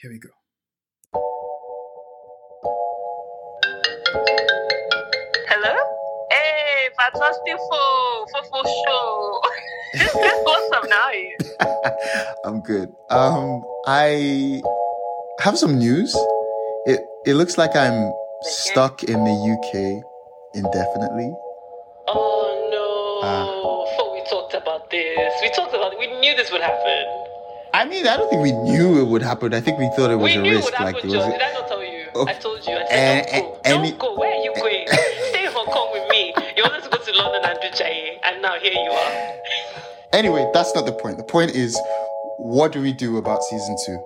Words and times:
Here 0.00 0.12
we 0.12 0.20
go. 0.20 0.28
Hello? 5.48 5.74
Hey, 6.30 6.88
fantastic 6.96 7.56
for 7.56 8.26
for 8.30 8.42
for 8.48 8.62
show. 8.86 9.40
What's 10.44 10.72
up 10.76 10.84
now? 10.88 11.90
I'm 12.44 12.60
good. 12.60 12.94
Um, 13.10 13.64
I 13.88 14.62
have 15.40 15.58
some 15.58 15.76
news. 15.78 16.14
It 16.86 17.00
it 17.26 17.34
looks 17.34 17.58
like 17.58 17.74
I'm 17.74 18.12
stuck 18.42 19.02
in 19.02 19.24
the 19.24 19.34
UK 19.34 20.04
indefinitely. 20.54 21.34
Oh 22.06 22.54
no! 22.70 23.26
Ah. 23.26 23.90
Before 23.90 24.14
we 24.14 24.22
talked 24.30 24.54
about 24.54 24.90
this, 24.92 25.32
we 25.42 25.50
talked 25.50 25.74
about 25.74 25.92
it. 25.92 25.98
We 25.98 26.06
knew 26.20 26.36
this 26.36 26.52
would 26.52 26.62
happen. 26.62 27.27
I 27.78 27.84
mean, 27.84 28.08
I 28.08 28.16
don't 28.16 28.28
think 28.28 28.42
we 28.42 28.50
knew 28.50 28.98
it 28.98 29.06
would 29.06 29.22
happen. 29.22 29.54
I 29.54 29.60
think 29.60 29.78
we 29.78 29.86
thought 29.94 30.10
it 30.10 30.16
was 30.16 30.34
we 30.34 30.38
a 30.38 30.42
risk. 30.42 30.58
it 30.58 30.64
would 30.64 30.74
happen, 30.74 30.96
it 30.98 31.16
was. 31.16 31.26
Did 31.30 31.40
I 31.40 31.52
not 31.52 31.68
tell 31.68 31.84
you? 31.84 32.06
Oh. 32.12 32.26
I 32.26 32.32
told 32.34 32.66
you. 32.66 32.74
I 32.74 32.84
said, 32.90 33.26
don't 33.30 33.46
go. 33.46 33.60
any- 33.64 33.90
don't 33.90 33.98
go. 34.00 34.18
Where 34.18 34.34
are 34.34 34.42
you 34.42 34.52
going? 34.56 34.84
Stay 35.30 35.46
in 35.46 35.52
Hong 35.52 35.66
Kong 35.66 35.92
with 35.92 36.10
me. 36.10 36.34
You 36.56 36.64
wanted 36.64 36.82
to 36.82 36.90
go 36.90 36.98
to 36.98 37.12
London 37.14 37.42
and 37.44 37.56
do 37.62 37.70
Jay, 37.78 38.18
and 38.24 38.42
now 38.42 38.58
here 38.58 38.72
you 38.72 38.90
are. 38.90 39.32
Anyway, 40.12 40.50
that's 40.52 40.74
not 40.74 40.86
the 40.86 40.92
point. 40.92 41.18
The 41.18 41.22
point 41.30 41.52
is, 41.54 41.78
what 42.38 42.72
do 42.72 42.82
we 42.82 42.92
do 42.92 43.16
about 43.16 43.44
season 43.44 43.76
two? 43.86 44.02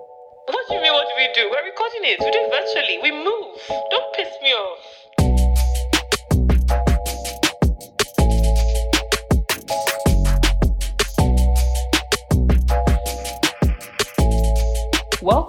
What 0.53 0.69
do 0.69 0.75
you 0.75 0.81
mean? 0.81 0.93
What 0.93 1.07
do 1.09 1.15
we 1.17 1.33
do? 1.33 1.49
We're 1.49 1.65
recording 1.65 2.01
it. 2.05 2.19
We 2.21 2.29
do 2.29 2.45
it 2.45 2.51
virtually. 2.53 2.99
We 3.01 3.09
move. 3.09 3.57
Don't 3.89 4.13
piss 4.13 4.29
me 4.43 4.53
off. 4.53 4.92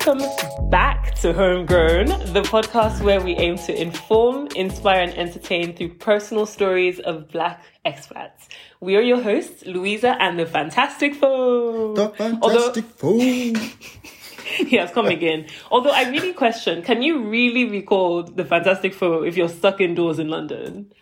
Welcome 0.05 0.69
back 0.69 1.15
to 1.21 1.33
Homegrown, 1.33 2.09
the 2.35 2.43
podcast 2.43 3.01
where 3.01 3.23
we 3.23 3.33
aim 3.37 3.57
to 3.57 3.81
inform, 3.81 4.49
inspire, 4.55 5.01
and 5.01 5.15
entertain 5.15 5.75
through 5.75 5.95
personal 5.95 6.45
stories 6.45 7.01
of 7.01 7.31
Black 7.31 7.63
expats. 7.87 8.49
We 8.81 8.97
are 8.97 9.01
your 9.01 9.23
hosts, 9.23 9.65
Louisa 9.65 10.15
and 10.21 10.39
the 10.39 10.45
Fantastic 10.45 11.15
Foe. 11.15 11.95
The 11.95 12.11
fantastic 12.11 12.85
foe. 12.85 13.19
He 13.19 14.77
has 14.77 14.91
come 14.91 15.07
again. 15.07 15.47
Although 15.71 15.93
I 15.93 16.11
really 16.11 16.35
question, 16.35 16.83
can 16.83 17.01
you 17.01 17.27
really 17.27 17.65
be 17.65 17.81
called 17.81 18.37
the 18.37 18.45
Fantastic 18.45 18.93
Foe 18.93 19.23
if 19.23 19.39
you're 19.39 19.49
stuck 19.49 19.81
indoors 19.81 20.19
in 20.19 20.29
London? 20.29 20.93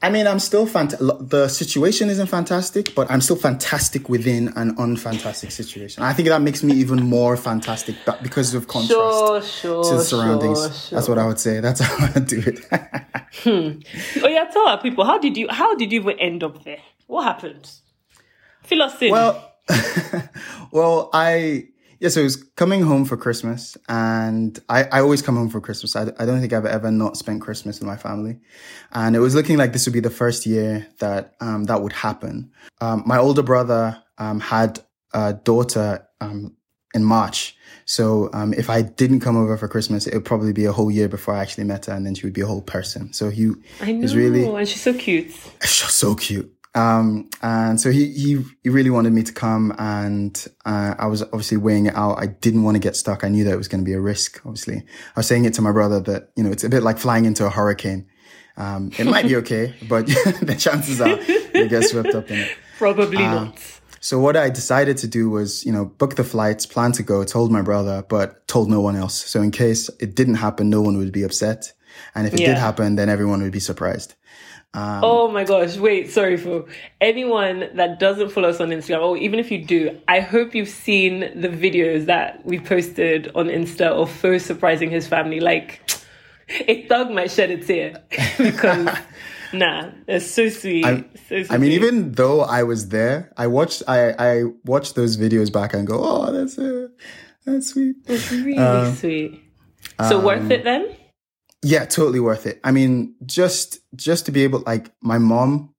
I 0.00 0.10
mean, 0.10 0.28
I'm 0.28 0.38
still 0.38 0.64
fant- 0.64 1.28
The 1.28 1.48
situation 1.48 2.08
isn't 2.08 2.28
fantastic, 2.28 2.94
but 2.94 3.10
I'm 3.10 3.20
still 3.20 3.34
fantastic 3.36 4.08
within 4.08 4.48
an 4.54 4.76
unfantastic 4.76 5.50
situation. 5.50 6.04
I 6.04 6.12
think 6.12 6.28
that 6.28 6.40
makes 6.40 6.62
me 6.62 6.74
even 6.74 7.02
more 7.02 7.36
fantastic 7.36 7.96
because 8.22 8.54
of 8.54 8.68
contrast 8.68 8.92
Sure, 8.92 9.42
sure, 9.42 9.84
to 9.84 9.94
the 9.96 10.04
surroundings. 10.04 10.58
sure. 10.88 10.96
That's 10.96 11.08
what 11.08 11.18
I 11.18 11.26
would 11.26 11.40
say. 11.40 11.58
That's 11.58 11.80
how 11.88 12.06
I 12.14 12.20
do 12.20 12.40
it. 12.46 12.58
Hmm. 13.42 13.80
Oh 14.24 14.28
yeah, 14.28 14.44
tell 14.52 14.68
our 14.68 14.80
people 14.80 15.04
how 15.04 15.18
did 15.18 15.36
you 15.36 15.48
how 15.50 15.74
did 15.74 15.90
you 15.92 16.00
even 16.00 16.18
end 16.20 16.44
up 16.44 16.62
there? 16.64 16.78
What 17.08 17.24
happened? 17.24 17.68
Fill 18.62 18.82
us 18.82 19.02
in. 19.02 19.10
well, 19.10 19.52
well, 20.70 21.10
I 21.12 21.68
yeah. 22.00 22.08
So 22.08 22.20
it 22.20 22.24
was 22.24 22.36
coming 22.56 22.82
home 22.82 23.04
for 23.04 23.16
Christmas, 23.16 23.76
and 23.88 24.58
I, 24.68 24.84
I 24.84 25.00
always 25.00 25.22
come 25.22 25.36
home 25.36 25.48
for 25.48 25.60
Christmas. 25.60 25.96
I, 25.96 26.02
I 26.18 26.26
don't 26.26 26.40
think 26.40 26.52
I've 26.52 26.66
ever 26.66 26.90
not 26.90 27.16
spent 27.16 27.40
Christmas 27.40 27.80
with 27.80 27.86
my 27.86 27.96
family, 27.96 28.38
and 28.92 29.16
it 29.16 29.20
was 29.20 29.34
looking 29.34 29.58
like 29.58 29.72
this 29.72 29.86
would 29.86 29.94
be 29.94 30.00
the 30.00 30.10
first 30.10 30.46
year 30.46 30.86
that 30.98 31.34
um 31.40 31.64
that 31.64 31.82
would 31.82 31.92
happen. 31.92 32.50
Um, 32.80 33.02
my 33.06 33.18
older 33.18 33.42
brother 33.42 34.02
um 34.18 34.40
had 34.40 34.80
a 35.12 35.34
daughter 35.34 36.06
um 36.20 36.56
in 36.94 37.04
March. 37.04 37.56
So 37.84 38.28
um, 38.32 38.52
if 38.54 38.70
I 38.70 38.82
didn't 38.82 39.20
come 39.20 39.36
over 39.36 39.56
for 39.56 39.68
Christmas, 39.68 40.06
it 40.06 40.14
would 40.14 40.24
probably 40.24 40.52
be 40.52 40.64
a 40.64 40.72
whole 40.72 40.90
year 40.90 41.08
before 41.08 41.34
I 41.34 41.40
actually 41.40 41.64
met 41.64 41.86
her, 41.86 41.92
and 41.92 42.04
then 42.04 42.14
she 42.14 42.26
would 42.26 42.32
be 42.34 42.40
a 42.40 42.46
whole 42.46 42.62
person. 42.62 43.12
So 43.12 43.30
he 43.30 43.52
I 43.80 43.92
know, 43.92 44.14
really 44.14 44.44
and 44.44 44.68
she's 44.68 44.82
so 44.82 44.94
cute. 44.94 45.34
She's 45.62 45.90
so 45.90 46.14
cute. 46.14 46.52
Um, 46.78 47.28
and 47.42 47.80
so 47.80 47.90
he, 47.90 48.12
he, 48.12 48.44
he 48.62 48.68
really 48.70 48.90
wanted 48.90 49.12
me 49.12 49.22
to 49.24 49.32
come 49.32 49.74
and, 49.78 50.46
uh, 50.64 50.94
I 50.98 51.06
was 51.06 51.22
obviously 51.22 51.56
weighing 51.56 51.86
it 51.86 51.94
out. 51.96 52.14
I 52.18 52.26
didn't 52.26 52.62
want 52.62 52.76
to 52.76 52.78
get 52.80 52.94
stuck. 52.96 53.24
I 53.24 53.28
knew 53.28 53.44
that 53.44 53.52
it 53.52 53.56
was 53.56 53.68
going 53.68 53.82
to 53.84 53.88
be 53.88 53.94
a 53.94 54.00
risk, 54.00 54.40
obviously. 54.44 54.76
I 54.78 55.18
was 55.20 55.26
saying 55.26 55.44
it 55.44 55.54
to 55.54 55.62
my 55.62 55.72
brother 55.72 56.00
that, 56.00 56.30
you 56.36 56.44
know, 56.44 56.50
it's 56.50 56.64
a 56.64 56.68
bit 56.68 56.82
like 56.82 56.98
flying 56.98 57.24
into 57.24 57.44
a 57.46 57.50
hurricane. 57.50 58.06
Um, 58.56 58.92
it 58.98 59.04
might 59.06 59.26
be 59.26 59.36
okay, 59.36 59.74
but 59.88 60.06
the 60.42 60.56
chances 60.58 61.00
are 61.00 61.18
you 61.54 61.68
get 61.68 61.82
swept 61.84 62.14
up 62.14 62.30
in 62.30 62.40
it. 62.42 62.52
Probably 62.76 63.16
Um, 63.24 63.30
not. 63.46 63.58
So 64.00 64.20
what 64.20 64.36
I 64.36 64.48
decided 64.48 64.96
to 64.98 65.08
do 65.08 65.28
was, 65.30 65.64
you 65.66 65.72
know, 65.72 65.84
book 65.84 66.14
the 66.14 66.22
flights, 66.24 66.66
plan 66.66 66.92
to 66.92 67.02
go, 67.02 67.24
told 67.24 67.50
my 67.50 67.62
brother, 67.62 68.04
but 68.08 68.46
told 68.46 68.70
no 68.70 68.80
one 68.80 68.94
else. 68.94 69.16
So 69.26 69.42
in 69.42 69.50
case 69.50 69.90
it 69.98 70.14
didn't 70.14 70.36
happen, 70.36 70.70
no 70.70 70.80
one 70.82 70.96
would 70.98 71.10
be 71.12 71.24
upset. 71.24 71.72
And 72.14 72.26
if 72.26 72.34
it 72.34 72.40
Yeah. 72.40 72.46
did 72.54 72.58
happen, 72.58 72.94
then 72.94 73.08
everyone 73.08 73.42
would 73.42 73.50
be 73.52 73.58
surprised. 73.60 74.14
Oh 74.74 75.30
my 75.30 75.44
gosh, 75.44 75.76
wait, 75.76 76.10
sorry 76.10 76.36
for 76.36 76.66
anyone 77.00 77.68
that 77.74 77.98
doesn't 77.98 78.30
follow 78.30 78.48
us 78.48 78.60
on 78.60 78.68
Instagram, 78.70 79.02
or 79.02 79.16
even 79.16 79.38
if 79.40 79.50
you 79.50 79.64
do, 79.64 79.98
I 80.06 80.20
hope 80.20 80.54
you've 80.54 80.68
seen 80.68 81.20
the 81.40 81.48
videos 81.48 82.06
that 82.06 82.44
we 82.44 82.58
posted 82.60 83.30
on 83.34 83.46
Insta 83.48 83.86
of 83.86 84.10
Fo 84.10 84.38
surprising 84.38 84.90
his 84.90 85.06
family. 85.06 85.40
Like, 85.40 85.80
a 86.68 86.86
thug 86.86 87.10
might 87.10 87.30
shed 87.30 87.50
a 87.50 87.56
tear 87.58 88.02
because, 88.38 88.88
nah, 89.52 89.90
it's 90.06 90.30
so 90.30 90.48
sweet. 90.48 90.84
I- 90.84 91.04
so, 91.28 91.42
so 91.42 91.54
I 91.54 91.58
mean, 91.58 91.72
even 91.72 92.12
though 92.12 92.40
I 92.42 92.62
was 92.62 92.88
there, 92.88 93.32
I 93.36 93.46
watched 93.48 93.82
I 93.88 94.12
I 94.18 94.44
watched 94.64 94.94
those 94.94 95.16
videos 95.16 95.52
back 95.52 95.74
and 95.74 95.86
go, 95.86 95.98
oh, 96.02 96.30
that's 96.32 96.58
uh, 96.58 96.88
that's 97.44 97.68
sweet. 97.70 97.96
It's 98.06 98.30
really 98.32 98.58
Um, 98.58 98.94
sweet. 98.94 99.42
So 100.08 100.20
worth 100.20 100.50
it 100.50 100.64
then? 100.64 100.94
Yeah, 101.62 101.84
totally 101.86 102.20
worth 102.20 102.46
it. 102.46 102.60
I 102.62 102.70
mean, 102.70 103.14
just 103.26 103.80
just 103.96 104.26
to 104.26 104.32
be 104.32 104.44
able, 104.44 104.62
like, 104.66 104.92
my 105.02 105.18
mom, 105.18 105.74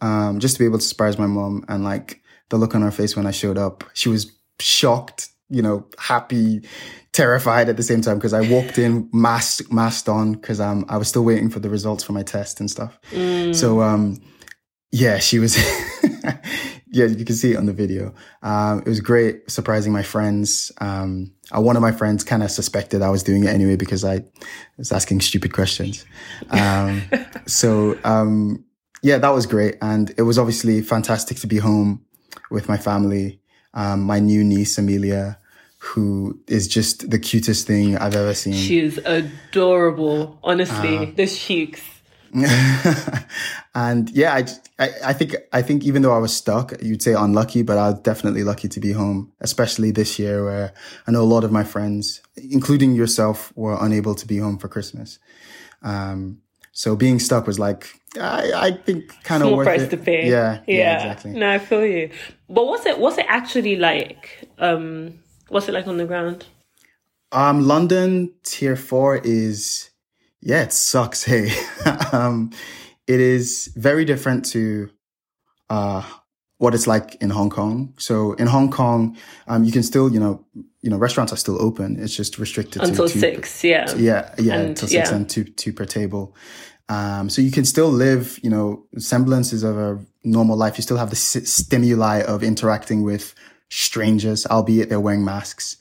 um, 0.00 0.40
just 0.40 0.56
to 0.56 0.58
be 0.58 0.64
able 0.64 0.78
to 0.78 0.84
surprise 0.84 1.18
my 1.18 1.26
mom 1.26 1.64
and 1.68 1.84
like 1.84 2.22
the 2.50 2.56
look 2.56 2.74
on 2.74 2.82
her 2.82 2.90
face 2.90 3.16
when 3.16 3.26
I 3.26 3.30
showed 3.30 3.58
up, 3.58 3.84
she 3.94 4.08
was 4.08 4.32
shocked, 4.60 5.28
you 5.48 5.62
know, 5.62 5.86
happy, 5.98 6.66
terrified 7.12 7.68
at 7.68 7.76
the 7.76 7.82
same 7.82 8.00
time 8.00 8.16
because 8.18 8.32
I 8.32 8.42
walked 8.48 8.78
in 8.78 9.08
masked 9.12 9.72
masked 9.72 10.08
on 10.08 10.32
because 10.32 10.60
um 10.60 10.84
I 10.88 10.96
was 10.96 11.08
still 11.08 11.24
waiting 11.24 11.48
for 11.50 11.60
the 11.60 11.70
results 11.70 12.02
for 12.04 12.12
my 12.12 12.22
test 12.22 12.60
and 12.60 12.70
stuff. 12.70 12.98
So 13.54 13.80
um 13.82 14.20
yeah, 14.90 15.18
she 15.18 15.38
was 15.38 15.56
yeah, 16.88 17.06
you 17.06 17.24
can 17.24 17.36
see 17.36 17.52
it 17.52 17.56
on 17.56 17.66
the 17.66 17.72
video. 17.72 18.14
Um 18.42 18.80
it 18.80 18.88
was 18.88 19.00
great 19.00 19.50
surprising 19.50 19.92
my 19.92 20.02
friends. 20.02 20.72
Um 20.80 21.33
uh, 21.54 21.60
one 21.60 21.76
of 21.76 21.82
my 21.82 21.92
friends 21.92 22.24
kind 22.24 22.42
of 22.42 22.50
suspected 22.50 23.02
I 23.02 23.10
was 23.10 23.22
doing 23.22 23.44
it 23.44 23.48
anyway 23.48 23.76
because 23.76 24.04
I 24.04 24.24
was 24.78 24.92
asking 24.92 25.20
stupid 25.20 25.52
questions. 25.52 26.04
Um 26.50 27.02
so 27.46 27.98
um 28.04 28.64
yeah, 29.02 29.18
that 29.18 29.30
was 29.30 29.46
great 29.46 29.76
and 29.82 30.14
it 30.16 30.22
was 30.22 30.38
obviously 30.38 30.80
fantastic 30.80 31.38
to 31.38 31.46
be 31.46 31.58
home 31.58 32.04
with 32.50 32.68
my 32.68 32.76
family. 32.76 33.40
Um 33.74 34.02
my 34.02 34.20
new 34.20 34.42
niece 34.44 34.78
Amelia 34.78 35.38
who 35.84 36.40
is 36.48 36.66
just 36.66 37.10
the 37.10 37.18
cutest 37.18 37.66
thing 37.66 37.98
I've 37.98 38.16
ever 38.16 38.32
seen. 38.32 38.54
She 38.54 38.78
is 38.80 38.96
adorable, 39.04 40.38
honestly. 40.42 40.96
Uh, 40.96 41.06
Those 41.14 41.38
cheeks. 41.38 41.82
and 43.74 44.10
yeah, 44.10 44.34
I, 44.34 44.44
I, 44.78 44.90
I 45.06 45.12
think, 45.12 45.36
I 45.52 45.62
think 45.62 45.84
even 45.84 46.02
though 46.02 46.14
I 46.14 46.18
was 46.18 46.34
stuck, 46.34 46.72
you'd 46.82 47.02
say 47.02 47.12
unlucky, 47.12 47.62
but 47.62 47.78
I 47.78 47.90
was 47.90 48.00
definitely 48.00 48.42
lucky 48.42 48.68
to 48.68 48.80
be 48.80 48.92
home, 48.92 49.32
especially 49.40 49.90
this 49.92 50.18
year 50.18 50.44
where 50.44 50.72
I 51.06 51.12
know 51.12 51.22
a 51.22 51.24
lot 51.24 51.44
of 51.44 51.52
my 51.52 51.64
friends, 51.64 52.20
including 52.36 52.94
yourself, 52.94 53.52
were 53.56 53.76
unable 53.80 54.14
to 54.16 54.26
be 54.26 54.38
home 54.38 54.58
for 54.58 54.68
Christmas. 54.68 55.18
Um, 55.82 56.40
so 56.72 56.96
being 56.96 57.20
stuck 57.20 57.46
was 57.46 57.58
like, 57.58 57.88
I, 58.20 58.52
I 58.54 58.70
think 58.72 59.22
kind 59.22 59.42
of 59.42 59.48
Small 59.48 59.58
worth 59.58 59.66
price 59.66 59.82
it. 59.82 59.90
to 59.90 59.96
pay. 59.96 60.28
Yeah, 60.28 60.60
yeah, 60.66 60.96
exactly. 60.96 61.30
No, 61.32 61.48
I 61.48 61.58
feel 61.58 61.86
you. 61.86 62.10
But 62.48 62.66
what's 62.66 62.84
it? 62.86 62.98
What's 62.98 63.18
it 63.18 63.26
actually 63.28 63.76
like? 63.76 64.48
Um, 64.58 65.20
what's 65.48 65.68
it 65.68 65.72
like 65.72 65.86
on 65.86 65.98
the 65.98 66.04
ground? 66.04 66.46
Um, 67.30 67.66
London 67.66 68.32
tier 68.44 68.76
four 68.76 69.16
is, 69.16 69.90
yeah, 70.44 70.62
it 70.62 70.72
sucks. 70.72 71.24
Hey, 71.30 71.50
um, 72.12 72.50
it 73.06 73.20
is 73.20 73.72
very 73.76 74.04
different 74.04 74.44
to, 74.52 74.90
uh, 75.70 76.02
what 76.58 76.74
it's 76.74 76.86
like 76.86 77.16
in 77.20 77.30
Hong 77.30 77.50
Kong. 77.50 77.92
So 77.98 78.32
in 78.34 78.46
Hong 78.46 78.70
Kong, 78.70 79.16
um, 79.48 79.64
you 79.64 79.72
can 79.72 79.82
still, 79.82 80.10
you 80.10 80.20
know, 80.20 80.44
you 80.82 80.88
know, 80.90 80.96
restaurants 80.96 81.32
are 81.32 81.36
still 81.36 81.60
open. 81.60 81.96
It's 81.98 82.14
just 82.14 82.38
restricted 82.38 82.82
Until 82.82 83.06
to 83.08 83.12
two- 83.12 83.20
six, 83.20 83.64
yeah. 83.64 83.92
Yeah, 83.96 84.32
yeah, 84.38 84.54
And- 84.54 84.68
until 84.68 84.88
six 84.88 85.10
yeah. 85.10 85.14
and 85.16 85.28
two, 85.28 85.44
two 85.44 85.72
per 85.72 85.84
table. 85.84 86.34
Um, 86.88 87.28
so 87.30 87.42
you 87.42 87.50
can 87.50 87.64
still 87.64 87.88
live, 87.90 88.38
you 88.42 88.50
know, 88.50 88.84
semblances 88.98 89.62
of 89.64 89.76
a 89.78 89.98
normal 90.22 90.56
life. 90.56 90.76
You 90.78 90.82
still 90.82 90.98
have 90.98 91.10
the 91.10 91.16
s- 91.16 91.48
stimuli 91.50 92.22
of 92.22 92.42
interacting 92.42 93.02
with 93.02 93.34
strangers, 93.70 94.46
albeit 94.46 94.88
they're 94.90 95.00
wearing 95.00 95.24
masks. 95.24 95.76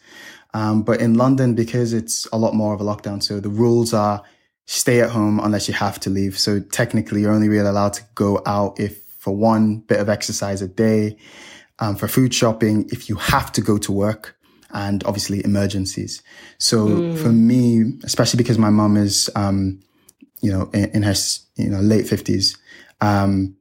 Um, 0.53 0.83
but 0.83 1.01
in 1.01 1.13
London, 1.15 1.55
because 1.55 1.93
it's 1.93 2.27
a 2.33 2.37
lot 2.37 2.53
more 2.55 2.73
of 2.73 2.81
a 2.81 2.83
lockdown, 2.83 3.21
so 3.21 3.39
the 3.39 3.49
rules 3.49 3.93
are 3.93 4.23
stay 4.65 5.01
at 5.01 5.09
home 5.09 5.39
unless 5.39 5.67
you 5.67 5.73
have 5.73 5.99
to 6.01 6.09
leave. 6.09 6.39
So 6.39 6.59
technically, 6.59 7.21
you're 7.21 7.33
only 7.33 7.49
really 7.49 7.67
allowed 7.67 7.93
to 7.93 8.03
go 8.15 8.41
out 8.45 8.79
if 8.79 9.03
for 9.19 9.35
one 9.35 9.77
bit 9.77 9.99
of 9.99 10.09
exercise 10.09 10.61
a 10.61 10.67
day, 10.67 11.17
um, 11.79 11.95
for 11.95 12.07
food 12.07 12.33
shopping, 12.33 12.87
if 12.91 13.07
you 13.07 13.15
have 13.15 13.51
to 13.53 13.61
go 13.61 13.77
to 13.77 13.91
work, 13.91 14.37
and 14.71 15.03
obviously 15.05 15.43
emergencies. 15.45 16.21
So 16.57 16.87
mm. 16.87 17.17
for 17.17 17.29
me, 17.29 17.93
especially 18.03 18.37
because 18.37 18.57
my 18.57 18.69
mom 18.69 18.97
is, 18.97 19.29
um, 19.35 19.79
you 20.41 20.51
know, 20.51 20.69
in, 20.73 20.89
in, 20.91 21.03
her, 21.03 21.13
you 21.55 21.69
know, 21.69 21.79
late 21.79 22.07
fifties, 22.07 22.57
um, 22.99 23.55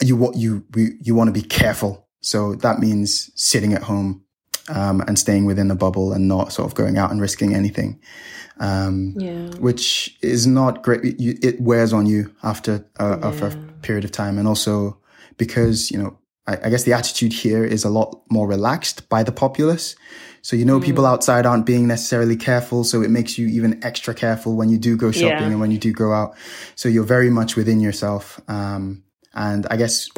you, 0.00 0.16
what 0.16 0.36
you, 0.36 0.64
you 0.74 1.14
want 1.14 1.28
to 1.28 1.32
be 1.32 1.46
careful. 1.46 2.08
So 2.20 2.54
that 2.56 2.78
means 2.78 3.30
sitting 3.34 3.74
at 3.74 3.82
home, 3.82 4.23
um, 4.68 5.00
and 5.02 5.18
staying 5.18 5.44
within 5.44 5.68
the 5.68 5.74
bubble 5.74 6.12
and 6.12 6.28
not 6.28 6.52
sort 6.52 6.66
of 6.66 6.74
going 6.74 6.96
out 6.96 7.10
and 7.10 7.20
risking 7.20 7.54
anything. 7.54 8.00
Um, 8.60 9.14
yeah. 9.16 9.48
which 9.58 10.16
is 10.22 10.46
not 10.46 10.84
great. 10.84 11.00
It, 11.18 11.60
wears 11.60 11.92
on 11.92 12.06
you 12.06 12.32
after, 12.44 12.86
uh, 13.00 13.18
yeah. 13.18 13.26
after 13.26 13.46
a 13.48 13.56
period 13.82 14.04
of 14.04 14.12
time. 14.12 14.38
And 14.38 14.46
also 14.46 14.96
because, 15.38 15.90
you 15.90 15.98
know, 15.98 16.16
I, 16.46 16.58
I, 16.64 16.70
guess 16.70 16.84
the 16.84 16.92
attitude 16.92 17.32
here 17.32 17.64
is 17.64 17.82
a 17.82 17.88
lot 17.88 18.22
more 18.30 18.46
relaxed 18.46 19.08
by 19.08 19.24
the 19.24 19.32
populace. 19.32 19.96
So, 20.42 20.54
you 20.54 20.64
know, 20.64 20.78
mm. 20.78 20.84
people 20.84 21.04
outside 21.04 21.46
aren't 21.46 21.66
being 21.66 21.88
necessarily 21.88 22.36
careful. 22.36 22.84
So 22.84 23.02
it 23.02 23.10
makes 23.10 23.38
you 23.38 23.48
even 23.48 23.82
extra 23.82 24.14
careful 24.14 24.54
when 24.54 24.68
you 24.68 24.78
do 24.78 24.96
go 24.96 25.10
shopping 25.10 25.30
yeah. 25.30 25.46
and 25.46 25.58
when 25.58 25.72
you 25.72 25.78
do 25.78 25.92
go 25.92 26.12
out. 26.12 26.36
So 26.76 26.88
you're 26.88 27.02
very 27.02 27.30
much 27.30 27.56
within 27.56 27.80
yourself. 27.80 28.40
Um, 28.46 29.02
and 29.32 29.66
I 29.68 29.76
guess 29.76 30.08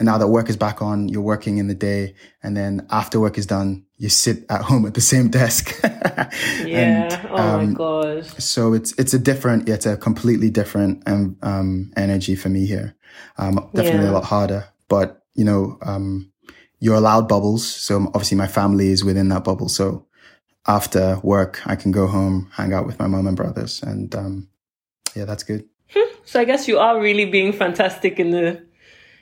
now 0.00 0.18
that 0.18 0.28
work 0.28 0.48
is 0.48 0.56
back 0.56 0.82
on, 0.82 1.08
you're 1.08 1.22
working 1.22 1.58
in 1.58 1.68
the 1.68 1.74
day 1.74 2.14
and 2.42 2.56
then 2.56 2.86
after 2.90 3.18
work 3.20 3.38
is 3.38 3.46
done, 3.46 3.84
you 3.96 4.08
sit 4.08 4.44
at 4.48 4.62
home 4.62 4.86
at 4.86 4.94
the 4.94 5.00
same 5.00 5.28
desk. 5.40 5.78
yeah. 5.82 7.08
And, 7.14 7.28
oh 7.30 7.36
um, 7.36 7.66
my 7.68 7.74
god. 7.74 8.26
So 8.40 8.72
it's 8.74 8.92
it's 8.98 9.14
a 9.14 9.18
different, 9.18 9.68
it's 9.68 9.86
a 9.86 9.96
completely 9.96 10.50
different 10.50 11.02
um, 11.06 11.36
um 11.42 11.92
energy 11.96 12.36
for 12.36 12.48
me 12.48 12.66
here. 12.66 12.94
Um, 13.36 13.70
definitely 13.74 14.04
yeah. 14.04 14.12
a 14.12 14.18
lot 14.18 14.24
harder, 14.24 14.68
but 14.88 15.22
you 15.34 15.44
know, 15.44 15.78
um, 15.82 16.32
you're 16.80 16.96
allowed 16.96 17.28
bubbles. 17.28 17.66
So 17.66 18.06
obviously 18.14 18.36
my 18.36 18.46
family 18.46 18.88
is 18.88 19.04
within 19.04 19.28
that 19.30 19.44
bubble. 19.44 19.68
So 19.68 20.06
after 20.66 21.18
work, 21.22 21.60
I 21.66 21.76
can 21.76 21.92
go 21.92 22.06
home, 22.06 22.50
hang 22.52 22.72
out 22.72 22.86
with 22.86 22.98
my 22.98 23.06
mom 23.06 23.26
and 23.26 23.36
brothers, 23.36 23.82
and 23.82 24.14
um, 24.14 24.48
yeah, 25.14 25.24
that's 25.24 25.42
good. 25.42 25.64
Hmm. 25.90 26.14
So 26.24 26.40
I 26.40 26.44
guess 26.44 26.68
you 26.68 26.78
are 26.78 27.00
really 27.00 27.24
being 27.24 27.52
fantastic 27.52 28.20
in 28.20 28.30
the 28.30 28.67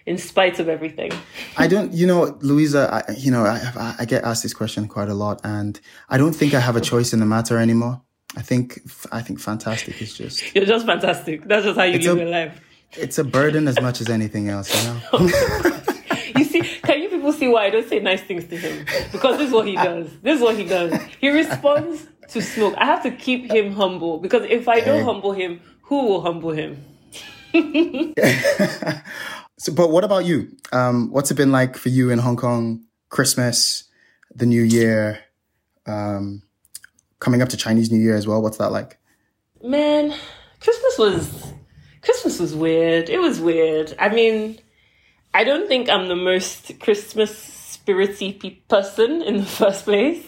in 0.07 0.19
spite 0.19 0.59
of 0.59 0.69
everything? 0.69 1.13
I 1.57 1.67
don't, 1.67 1.93
you 1.93 2.07
know, 2.07 2.39
Louisa, 2.41 3.05
I, 3.09 3.13
you 3.13 3.31
know, 3.31 3.45
I, 3.45 3.97
I 3.99 4.05
get 4.05 4.25
asked 4.25 4.43
this 4.43 4.55
question 4.55 4.89
quite 4.89 5.09
a 5.09 5.15
lot 5.15 5.41
and 5.45 5.79
I 6.09 6.17
don't 6.17 6.33
think 6.33 6.55
I 6.55 6.61
have 6.61 6.77
a 6.77 6.81
choice 6.81 7.13
in 7.13 7.19
the 7.19 7.27
matter 7.27 7.59
anymore. 7.59 8.01
I 8.37 8.43
think, 8.43 8.81
I 9.13 9.23
think 9.23 9.41
fantastic 9.41 10.01
is 10.01 10.15
just. 10.15 10.55
You're 10.55 10.67
just 10.67 10.87
fantastic. 10.87 11.47
That's 11.47 11.65
just 11.65 11.79
how 11.79 11.85
you 11.85 11.99
live 11.99 12.17
a, 12.17 12.21
your 12.21 12.31
life. 12.31 12.61
It's 12.93 13.19
a 13.19 13.25
burden 13.25 13.69
as 13.69 13.81
much 13.81 14.01
as 14.01 14.09
anything 14.09 14.49
else, 14.49 14.71
you 14.75 14.91
know? 14.91 15.01
you 16.37 16.45
see, 16.45 16.63
can 16.83 17.03
you 17.03 17.09
people 17.09 17.33
see 17.33 17.49
why 17.49 17.67
I 17.67 17.71
don't 17.71 17.89
say 17.89 17.99
nice 17.99 18.23
things 18.23 18.47
to 18.47 18.57
him? 18.57 18.87
Because 19.11 19.39
this 19.39 19.49
is 19.49 19.55
what 19.55 19.67
he 19.67 19.75
does. 19.75 20.09
This 20.23 20.37
is 20.37 20.43
what 20.43 20.57
he 20.57 20.65
does. 20.65 20.95
He 21.21 21.31
responds 21.31 22.07
to 22.29 22.41
smoke. 22.41 22.75
I 22.77 22.85
have 22.85 23.03
to 23.03 23.11
keep 23.11 23.51
him 23.51 23.73
humble 23.73 24.19
because 24.19 24.45
if 24.49 24.69
I 24.69 24.81
don't 24.81 25.05
humble 25.05 25.33
him, 25.33 25.61
who 25.83 26.07
will 26.07 26.21
humble 26.21 26.53
him? 26.53 26.85
So, 29.59 29.73
but 29.73 29.91
what 29.91 30.05
about 30.05 30.25
you? 30.27 30.55
Um, 30.73 31.11
what's 31.11 31.31
it 31.31 31.35
been 31.35 31.53
like 31.53 31.77
for 31.77 31.89
you 31.89 32.11
in 32.11 32.19
Hong 32.19 32.37
Kong? 32.37 32.85
Christmas, 33.09 33.85
the 34.35 34.47
New 34.47 34.63
Year, 34.63 35.21
um, 35.87 36.43
coming 37.21 37.41
up 37.41 37.49
to 37.51 37.57
Chinese 37.57 37.91
New 37.91 37.99
Year 38.01 38.17
as 38.17 38.27
well. 38.27 38.43
What's 38.43 38.59
that 38.59 38.73
like? 38.73 38.99
Man, 39.63 40.15
Christmas 40.61 40.99
was 40.99 41.53
Christmas 42.03 42.39
was 42.39 42.55
weird. 42.55 43.09
It 43.09 43.19
was 43.19 43.41
weird. 43.41 43.95
I 43.99 44.11
mean, 44.11 44.59
I 45.33 45.45
don't 45.45 45.69
think 45.69 45.89
I'm 45.89 46.09
the 46.09 46.17
most 46.17 46.79
Christmas 46.81 47.33
spirity 47.33 48.39
pe- 48.39 48.61
person 48.69 49.23
in 49.23 49.39
the 49.39 49.45
first 49.61 49.85
place, 49.85 50.25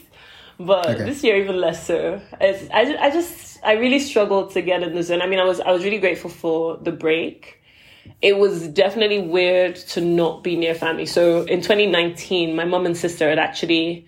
but 0.59 0.87
okay. 0.87 1.05
this 1.05 1.23
year 1.23 1.37
even 1.37 1.61
less 1.61 1.87
so. 1.87 2.21
I, 2.41 2.69
I 2.73 3.11
just 3.11 3.59
I 3.63 3.73
really 3.73 3.99
struggled 3.99 4.53
to 4.53 4.63
get 4.63 4.83
in 4.83 4.95
the 4.95 5.03
zone. 5.03 5.21
I 5.21 5.27
mean, 5.27 5.41
I 5.41 5.45
was 5.45 5.61
I 5.61 5.71
was 5.71 5.85
really 5.85 5.99
grateful 5.99 6.31
for 6.31 6.79
the 6.79 6.93
break 6.93 7.58
it 8.21 8.37
was 8.37 8.69
definitely 8.69 9.21
weird 9.21 9.77
to 9.77 10.01
not 10.01 10.43
be 10.43 10.57
near 10.57 10.75
family. 10.75 11.07
So 11.07 11.43
in 11.43 11.61
2019, 11.61 12.55
my 12.57 12.65
mom 12.65 12.87
and 12.87 12.97
sister 12.97 13.29
had 13.29 13.39
actually 13.39 14.07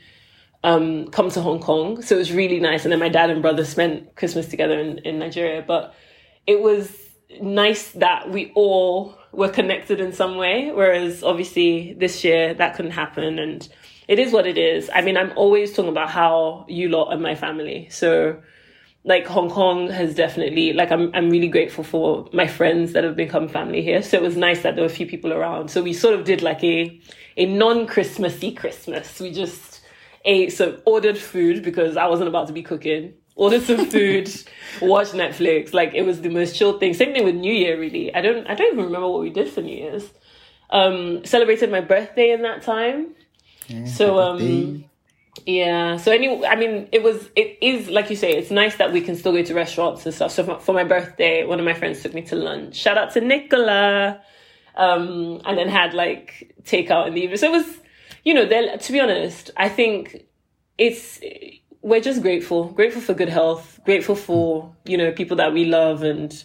um, 0.65 1.09
come 1.11 1.31
to 1.31 1.41
Hong 1.41 1.61
Kong. 1.61 2.03
So 2.03 2.17
it 2.17 2.19
was 2.19 2.33
really 2.33 2.61
nice. 2.61 2.85
And 2.85 2.93
then 2.93 2.99
my 2.99 3.09
dad 3.09 3.31
and 3.31 3.43
brother 3.43 3.65
spent 3.65 4.15
Christmas 4.17 4.49
together 4.49 4.79
in, 4.79 4.99
in 4.99 5.19
Nigeria. 5.19 5.65
But 5.67 5.95
it 6.47 6.61
was 6.61 6.95
nice 7.41 7.93
that 7.93 8.31
we 8.31 8.53
all 8.55 9.17
were 9.33 9.49
connected 9.49 10.01
in 10.01 10.13
some 10.13 10.37
way. 10.37 10.71
Whereas 10.73 11.23
obviously 11.23 11.95
this 11.95 12.25
year 12.25 12.55
that 12.55 12.75
couldn't 12.75 12.93
happen. 12.93 13.39
And 13.39 13.69
it 14.09 14.19
is 14.19 14.33
what 14.33 14.47
it 14.47 14.59
is. 14.59 14.91
I 14.93 15.03
mean, 15.03 15.17
I'm 15.17 15.33
always 15.37 15.73
talking 15.73 15.91
about 15.91 16.11
how 16.11 16.67
you 16.69 16.89
lot 16.89 17.13
are 17.13 17.19
my 17.19 17.35
family. 17.35 17.89
So 17.91 18.41
like 19.05 19.27
Hong 19.27 19.49
Kong 19.49 19.89
has 19.89 20.15
definitely 20.15 20.73
like 20.73 20.93
I'm 20.93 21.11
I'm 21.15 21.31
really 21.31 21.49
grateful 21.49 21.85
for 21.85 22.29
my 22.33 22.47
friends 22.47 22.93
that 22.93 23.05
have 23.05 23.17
become 23.17 23.49
family 23.49 23.83
here. 23.83 24.03
So 24.03 24.17
it 24.17 24.23
was 24.23 24.37
nice 24.37 24.63
that 24.63 24.75
there 24.75 24.83
were 24.83 24.91
a 24.91 24.95
few 24.95 25.07
people 25.07 25.33
around. 25.33 25.71
So 25.71 25.83
we 25.83 25.93
sort 25.93 26.15
of 26.15 26.25
did 26.25 26.43
like 26.43 26.63
a 26.63 27.01
a 27.37 27.47
non-Christmassy 27.47 28.53
Christmas. 28.53 29.19
We 29.19 29.33
just 29.33 29.81
ate 30.27 30.53
so 30.53 30.81
ordered 30.85 31.17
food 31.17 31.63
because 31.63 31.97
I 31.97 32.07
wasn't 32.07 32.29
about 32.29 32.49
to 32.49 32.53
be 32.53 32.63
cooking. 32.63 33.15
Ordered 33.37 33.63
some 33.63 33.87
food, 33.91 34.31
watched 34.83 35.15
Netflix. 35.15 35.73
Like 35.73 35.95
it 35.95 36.03
was 36.03 36.21
the 36.21 36.29
most 36.29 36.55
chill 36.57 36.79
thing. 36.79 36.93
Same 36.93 37.15
thing 37.15 37.25
with 37.25 37.37
New 37.37 37.55
Year 37.55 37.81
really. 37.81 38.15
I 38.15 38.21
don't 38.21 38.47
I 38.47 38.55
don't 38.55 38.73
even 38.75 38.85
remember 38.85 39.09
what 39.09 39.23
we 39.23 39.31
did 39.31 39.49
for 39.49 39.63
New 39.63 39.77
Year's. 39.77 40.11
Um 40.69 41.25
celebrated 41.25 41.71
my 41.71 41.81
birthday 41.81 42.33
in 42.33 42.43
that 42.43 42.63
time. 42.63 43.15
Yeah, 43.67 43.87
so 43.87 44.19
um 44.19 44.85
yeah. 45.47 45.97
So 45.97 46.13
any, 46.13 46.45
I 46.45 46.57
mean, 46.57 46.89
it 46.93 47.03
was, 47.03 47.29
it 47.37 47.59
is 47.61 47.89
like 47.89 48.11
you 48.11 48.17
say, 48.17 48.33
it's 48.33 48.51
nice 48.51 48.77
that 48.77 48.93
we 48.93 49.01
can 49.01 49.17
still 49.17 49.33
go 49.33 49.43
to 49.43 49.55
restaurants 49.55 50.05
and 50.05 50.15
stuff. 50.15 50.33
So 50.33 50.45
for, 50.45 50.59
for 50.61 50.73
my 50.73 50.85
birthday, 50.85 51.45
one 51.45 51.59
of 51.59 51.65
my 51.65 51.75
friends 51.75 52.03
took 52.03 52.15
me 52.15 52.23
to 52.23 52.37
lunch. 52.37 52.77
Shout 52.77 52.99
out 52.99 53.13
to 53.15 53.21
Nicola. 53.21 54.21
Um, 54.77 55.43
and 55.45 55.59
then 55.59 55.69
had 55.69 55.95
like 55.95 56.55
takeout 56.63 57.09
in 57.09 57.15
the 57.15 57.23
evening. 57.23 57.39
So 57.39 57.49
it 57.49 57.53
was, 57.53 57.67
you 58.25 58.33
know, 58.33 58.47
then 58.47 58.79
to 58.79 58.93
be 58.93 59.01
honest, 59.01 59.51
I 59.57 59.69
think 59.69 60.25
it's, 60.79 61.21
we're 61.83 62.01
just 62.01 62.23
grateful, 62.23 62.65
grateful 62.65 63.03
for 63.03 63.15
good 63.15 63.29
health, 63.29 63.81
grateful 63.85 64.15
for, 64.15 64.75
you 64.85 64.97
know, 64.97 65.13
people 65.13 65.37
that 65.39 65.53
we 65.53 65.65
love 65.65 66.03
and, 66.03 66.45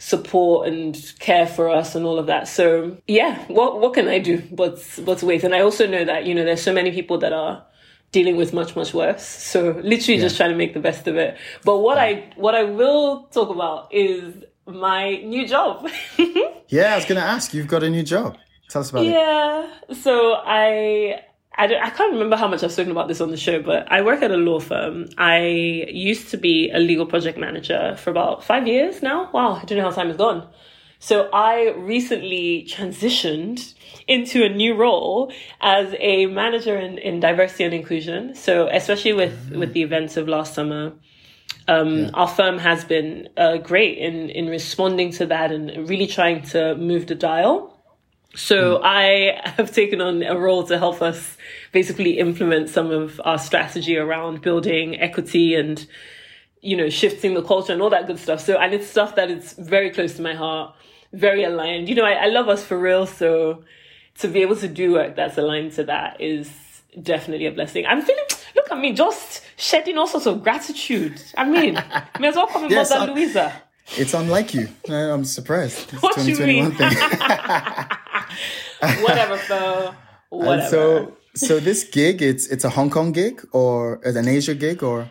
support 0.00 0.66
and 0.66 1.12
care 1.18 1.46
for 1.46 1.68
us 1.68 1.94
and 1.94 2.06
all 2.06 2.18
of 2.18 2.26
that. 2.26 2.48
So 2.48 2.96
yeah, 3.06 3.38
what 3.48 3.80
what 3.80 3.92
can 3.92 4.08
I 4.08 4.18
do 4.18 4.42
but 4.50 4.82
but 5.04 5.22
wait? 5.22 5.44
And 5.44 5.54
I 5.54 5.60
also 5.60 5.86
know 5.86 6.04
that 6.04 6.24
you 6.24 6.34
know 6.34 6.42
there's 6.42 6.62
so 6.62 6.72
many 6.72 6.90
people 6.90 7.18
that 7.18 7.34
are 7.34 7.66
dealing 8.12 8.36
with 8.36 8.52
much 8.52 8.74
much 8.76 8.92
worse 8.92 9.24
so 9.24 9.70
literally 9.82 10.16
yeah. 10.16 10.22
just 10.22 10.36
trying 10.36 10.50
to 10.50 10.56
make 10.56 10.74
the 10.74 10.80
best 10.80 11.06
of 11.06 11.16
it 11.16 11.36
but 11.64 11.78
what 11.78 11.96
yeah. 11.96 12.02
i 12.04 12.32
what 12.36 12.54
i 12.54 12.62
will 12.62 13.24
talk 13.32 13.50
about 13.50 13.92
is 13.92 14.44
my 14.66 15.16
new 15.18 15.46
job 15.46 15.88
yeah 16.68 16.92
i 16.92 16.96
was 16.96 17.04
gonna 17.04 17.20
ask 17.20 17.54
you've 17.54 17.68
got 17.68 17.82
a 17.82 17.90
new 17.90 18.02
job 18.02 18.36
tell 18.68 18.80
us 18.80 18.90
about 18.90 19.04
yeah. 19.04 19.10
it 19.10 19.68
yeah 19.88 19.94
so 19.94 20.34
i 20.44 21.20
I, 21.60 21.64
I 21.64 21.90
can't 21.90 22.12
remember 22.12 22.36
how 22.36 22.48
much 22.48 22.62
I've 22.62 22.72
spoken 22.72 22.90
about 22.90 23.08
this 23.08 23.20
on 23.20 23.30
the 23.30 23.36
show, 23.36 23.60
but 23.60 23.90
I 23.92 24.00
work 24.00 24.22
at 24.22 24.30
a 24.30 24.36
law 24.36 24.60
firm. 24.60 25.08
I 25.18 25.46
used 25.92 26.30
to 26.30 26.38
be 26.38 26.70
a 26.70 26.78
legal 26.78 27.04
project 27.04 27.36
manager 27.36 27.96
for 27.98 28.08
about 28.08 28.42
five 28.42 28.66
years 28.66 29.02
now. 29.02 29.30
Wow, 29.32 29.56
I 29.60 29.64
don't 29.66 29.76
know 29.76 29.84
how 29.84 29.90
time 29.90 30.08
has 30.08 30.16
gone. 30.16 30.48
So 31.00 31.28
I 31.34 31.74
recently 31.76 32.66
transitioned 32.66 33.74
into 34.10 34.44
a 34.44 34.48
new 34.48 34.74
role 34.74 35.32
as 35.60 35.94
a 36.00 36.26
manager 36.26 36.76
in, 36.76 36.98
in 36.98 37.20
diversity 37.20 37.62
and 37.62 37.72
inclusion. 37.72 38.34
So 38.34 38.66
especially 38.66 39.12
with, 39.12 39.32
mm-hmm. 39.32 39.60
with 39.60 39.72
the 39.72 39.82
events 39.82 40.16
of 40.16 40.26
last 40.26 40.52
summer, 40.52 40.92
um, 41.68 41.98
yeah. 41.98 42.10
our 42.14 42.26
firm 42.26 42.58
has 42.58 42.84
been 42.84 43.28
uh, 43.36 43.58
great 43.58 43.98
in, 43.98 44.28
in 44.30 44.48
responding 44.48 45.12
to 45.12 45.26
that 45.26 45.52
and 45.52 45.88
really 45.88 46.08
trying 46.08 46.42
to 46.48 46.74
move 46.74 47.06
the 47.06 47.14
dial. 47.14 47.80
So 48.34 48.78
mm. 48.78 48.80
I 48.82 49.50
have 49.56 49.72
taken 49.72 50.00
on 50.00 50.22
a 50.24 50.36
role 50.36 50.64
to 50.64 50.78
help 50.78 51.02
us 51.02 51.36
basically 51.70 52.18
implement 52.18 52.68
some 52.68 52.90
of 52.90 53.20
our 53.24 53.38
strategy 53.38 53.96
around 53.96 54.42
building 54.42 55.00
equity 55.00 55.54
and 55.54 55.84
you 56.60 56.76
know 56.76 56.90
shifting 56.90 57.34
the 57.34 57.42
culture 57.42 57.72
and 57.72 57.82
all 57.82 57.90
that 57.90 58.06
good 58.06 58.18
stuff. 58.18 58.40
So 58.40 58.56
and 58.56 58.72
it's 58.72 58.86
stuff 58.86 59.16
that 59.16 59.30
is 59.30 59.54
very 59.54 59.90
close 59.90 60.14
to 60.14 60.22
my 60.22 60.34
heart, 60.34 60.74
very 61.12 61.42
aligned. 61.42 61.88
You 61.88 61.96
know, 61.96 62.04
I, 62.04 62.12
I 62.12 62.26
love 62.26 62.48
us 62.48 62.64
for 62.64 62.78
real. 62.78 63.06
So 63.06 63.64
to 64.20 64.28
be 64.28 64.42
able 64.42 64.56
to 64.56 64.68
do 64.68 64.92
work 64.92 65.16
that's 65.16 65.38
aligned 65.38 65.72
to 65.72 65.84
that 65.84 66.20
is 66.20 66.50
definitely 67.02 67.46
a 67.46 67.52
blessing. 67.52 67.86
I'm 67.86 68.02
feeling, 68.02 68.24
look 68.54 68.70
at 68.70 68.78
me, 68.78 68.92
just 68.92 69.42
shedding 69.56 69.96
all 69.98 70.06
sorts 70.06 70.26
of 70.26 70.42
gratitude. 70.42 71.20
I 71.36 71.48
mean, 71.48 71.74
may 72.20 72.28
as 72.28 72.36
well 72.36 72.46
call 72.46 72.62
me 72.62 72.68
yes, 72.70 72.90
Mother 72.90 73.12
Louisa. 73.12 73.52
It's 73.96 74.14
unlike 74.14 74.54
you. 74.54 74.68
I'm 74.88 75.24
surprised. 75.24 75.92
It's 75.92 76.00
what 76.02 76.14
2021 76.16 76.72
thing. 76.72 76.88
Whatever, 79.02 79.36
Phil. 79.36 79.94
Whatever. 80.28 80.60
And 80.60 80.70
so, 80.70 81.16
so 81.34 81.58
this 81.58 81.82
gig, 81.84 82.22
it's 82.22 82.46
it's 82.46 82.64
a 82.64 82.70
Hong 82.70 82.90
Kong 82.90 83.10
gig 83.10 83.44
or 83.52 84.00
an 84.04 84.28
Asia 84.28 84.54
gig 84.54 84.84
or? 84.84 85.10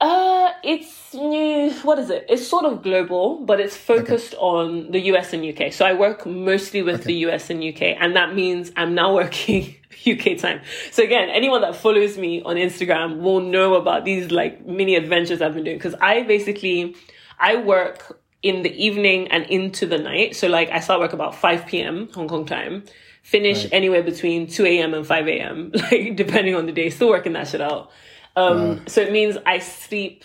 Uh, 0.00 0.52
it's 0.62 1.12
mm, 1.12 1.84
what 1.84 1.98
is 1.98 2.08
it? 2.10 2.24
It's 2.28 2.46
sort 2.46 2.64
of 2.64 2.82
global, 2.82 3.44
but 3.44 3.58
it's 3.58 3.76
focused 3.76 4.34
on 4.38 4.92
the 4.92 5.00
US 5.12 5.32
and 5.32 5.44
UK. 5.44 5.72
So 5.72 5.84
I 5.84 5.92
work 5.94 6.24
mostly 6.24 6.82
with 6.82 7.02
the 7.04 7.14
US 7.26 7.50
and 7.50 7.62
UK, 7.64 7.96
and 7.98 8.14
that 8.14 8.32
means 8.34 8.70
I'm 8.76 8.94
now 8.94 9.12
working 9.22 9.74
UK 10.06 10.38
time. 10.38 10.60
So 10.92 11.02
again, 11.02 11.28
anyone 11.30 11.62
that 11.62 11.74
follows 11.74 12.16
me 12.16 12.42
on 12.42 12.54
Instagram 12.56 13.18
will 13.20 13.40
know 13.40 13.74
about 13.74 14.04
these 14.04 14.30
like 14.30 14.64
mini 14.64 14.94
adventures 14.94 15.42
I've 15.42 15.54
been 15.54 15.64
doing 15.64 15.78
because 15.78 15.94
I 16.00 16.22
basically 16.22 16.94
I 17.40 17.56
work 17.56 18.20
in 18.40 18.62
the 18.62 18.70
evening 18.70 19.26
and 19.28 19.44
into 19.46 19.84
the 19.84 19.98
night. 19.98 20.36
So 20.36 20.46
like 20.46 20.70
I 20.70 20.78
start 20.78 21.00
work 21.00 21.12
about 21.12 21.34
5 21.34 21.66
p.m. 21.66 22.08
Hong 22.14 22.28
Kong 22.28 22.46
time, 22.46 22.84
finish 23.24 23.64
Right. 23.64 23.72
anywhere 23.72 24.04
between 24.04 24.46
2 24.46 24.64
a.m. 24.64 24.94
and 24.94 25.04
5 25.04 25.26
a.m. 25.26 25.72
like 25.90 26.14
depending 26.14 26.54
on 26.54 26.66
the 26.66 26.72
day. 26.72 26.88
Still 26.88 27.08
working 27.08 27.32
that 27.32 27.48
shit 27.48 27.60
out. 27.60 27.90
Um, 28.38 28.86
so 28.86 29.00
it 29.00 29.12
means 29.12 29.36
I 29.46 29.58
sleep 29.58 30.24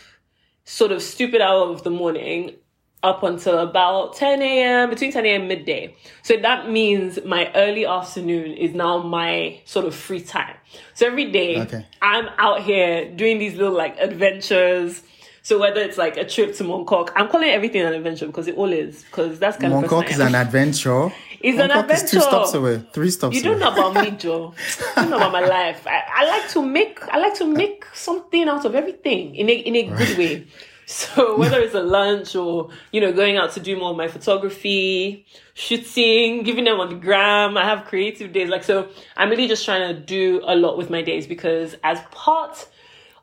sort 0.65 0.91
of 0.91 1.01
stupid 1.01 1.41
hour 1.41 1.69
of 1.69 1.83
the 1.83 1.89
morning 1.89 2.55
up 3.01 3.21
until 3.23 3.59
about 3.59 4.15
10 4.15 4.41
a.m. 4.41 4.89
between 4.89 5.11
10 5.11 5.25
a.m. 5.25 5.47
midday. 5.47 5.93
So 6.21 6.37
that 6.37 6.69
means 6.69 7.19
my 7.25 7.51
early 7.53 7.85
afternoon 7.85 8.53
is 8.53 8.73
now 8.73 8.99
my 8.99 9.59
sort 9.65 9.85
of 9.85 9.93
free 9.93 10.21
time. 10.21 10.55
So 10.93 11.05
every 11.05 11.29
day 11.31 11.59
Okay. 11.61 11.85
I'm 12.01 12.29
out 12.37 12.61
here 12.61 13.09
doing 13.13 13.39
these 13.39 13.55
little 13.55 13.73
like 13.75 13.97
adventures. 13.99 15.03
So 15.41 15.59
whether 15.59 15.81
it's 15.81 15.97
like 15.97 16.15
a 16.15 16.23
trip 16.23 16.55
to 16.55 16.63
Mongkok, 16.63 17.11
I'm 17.17 17.27
calling 17.27 17.49
everything 17.49 17.81
an 17.81 17.93
adventure 17.93 18.27
because 18.27 18.47
it 18.47 18.55
all 18.55 18.71
is. 18.71 19.03
Because 19.03 19.37
that's 19.37 19.57
kind 19.57 19.73
of 19.73 19.83
Mongkok 19.83 20.09
is 20.09 20.19
an 20.19 20.35
adventure. 20.35 21.11
It's 21.43 21.59
an 21.59 21.69
Mongkok 21.71 21.91
is 21.91 22.01
two 22.09 22.17
adventure. 22.17 22.21
stops 22.21 22.53
away, 22.53 22.83
three 22.93 23.09
stops 23.11 23.35
You 23.35 23.41
away. 23.41 23.59
don't 23.59 23.59
know 23.59 23.89
about 23.89 24.03
me, 24.03 24.11
Joe. 24.17 24.53
You 24.79 24.85
don't 24.95 25.09
know 25.11 25.17
about 25.17 25.31
my 25.33 25.45
life. 25.45 25.85
I, 25.85 26.01
I 26.21 26.25
like 26.25 26.49
to 26.51 26.61
make 26.65 27.01
I 27.09 27.17
like 27.17 27.35
to 27.35 27.45
make 27.45 27.85
something 27.93 28.47
out 28.47 28.65
of 28.65 28.73
everything 28.75 29.35
in 29.35 29.49
a 29.49 29.53
in 29.53 29.75
a 29.75 29.83
good 29.83 30.17
way. 30.17 30.47
So 30.85 31.37
whether 31.37 31.61
it's 31.61 31.73
a 31.75 31.81
lunch 31.81 32.35
or 32.35 32.69
you 32.91 32.99
know 32.99 33.13
going 33.13 33.37
out 33.37 33.53
to 33.53 33.61
do 33.61 33.77
more 33.77 33.91
of 33.91 33.97
my 33.97 34.09
photography, 34.09 35.25
shooting, 35.53 36.43
giving 36.43 36.65
them 36.65 36.79
on 36.81 36.89
the 36.89 36.95
gram, 36.95 37.57
I 37.57 37.63
have 37.63 37.85
creative 37.85 38.33
days. 38.33 38.49
Like 38.49 38.65
so, 38.65 38.89
I'm 39.15 39.29
really 39.29 39.47
just 39.47 39.63
trying 39.63 39.95
to 39.95 39.99
do 39.99 40.41
a 40.45 40.55
lot 40.55 40.77
with 40.77 40.89
my 40.89 41.01
days 41.01 41.25
because 41.25 41.75
as 41.85 41.99
part 42.11 42.67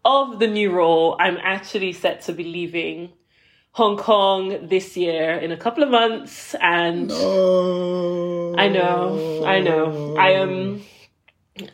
of 0.06 0.38
the 0.38 0.46
new 0.46 0.70
role, 0.72 1.16
I'm 1.20 1.36
actually 1.36 1.92
set 1.92 2.22
to 2.22 2.32
be 2.32 2.44
leaving 2.44 3.12
Hong 3.72 3.96
Kong 3.96 4.66
this 4.68 4.96
year 4.96 5.36
in 5.38 5.52
a 5.52 5.56
couple 5.56 5.82
of 5.82 5.90
months, 5.90 6.54
and 6.60 7.10
Oh. 7.12 8.54
I 8.58 8.68
know, 8.68 9.44
I 9.46 9.60
know. 9.60 10.16
I 10.16 10.30
am 10.32 10.82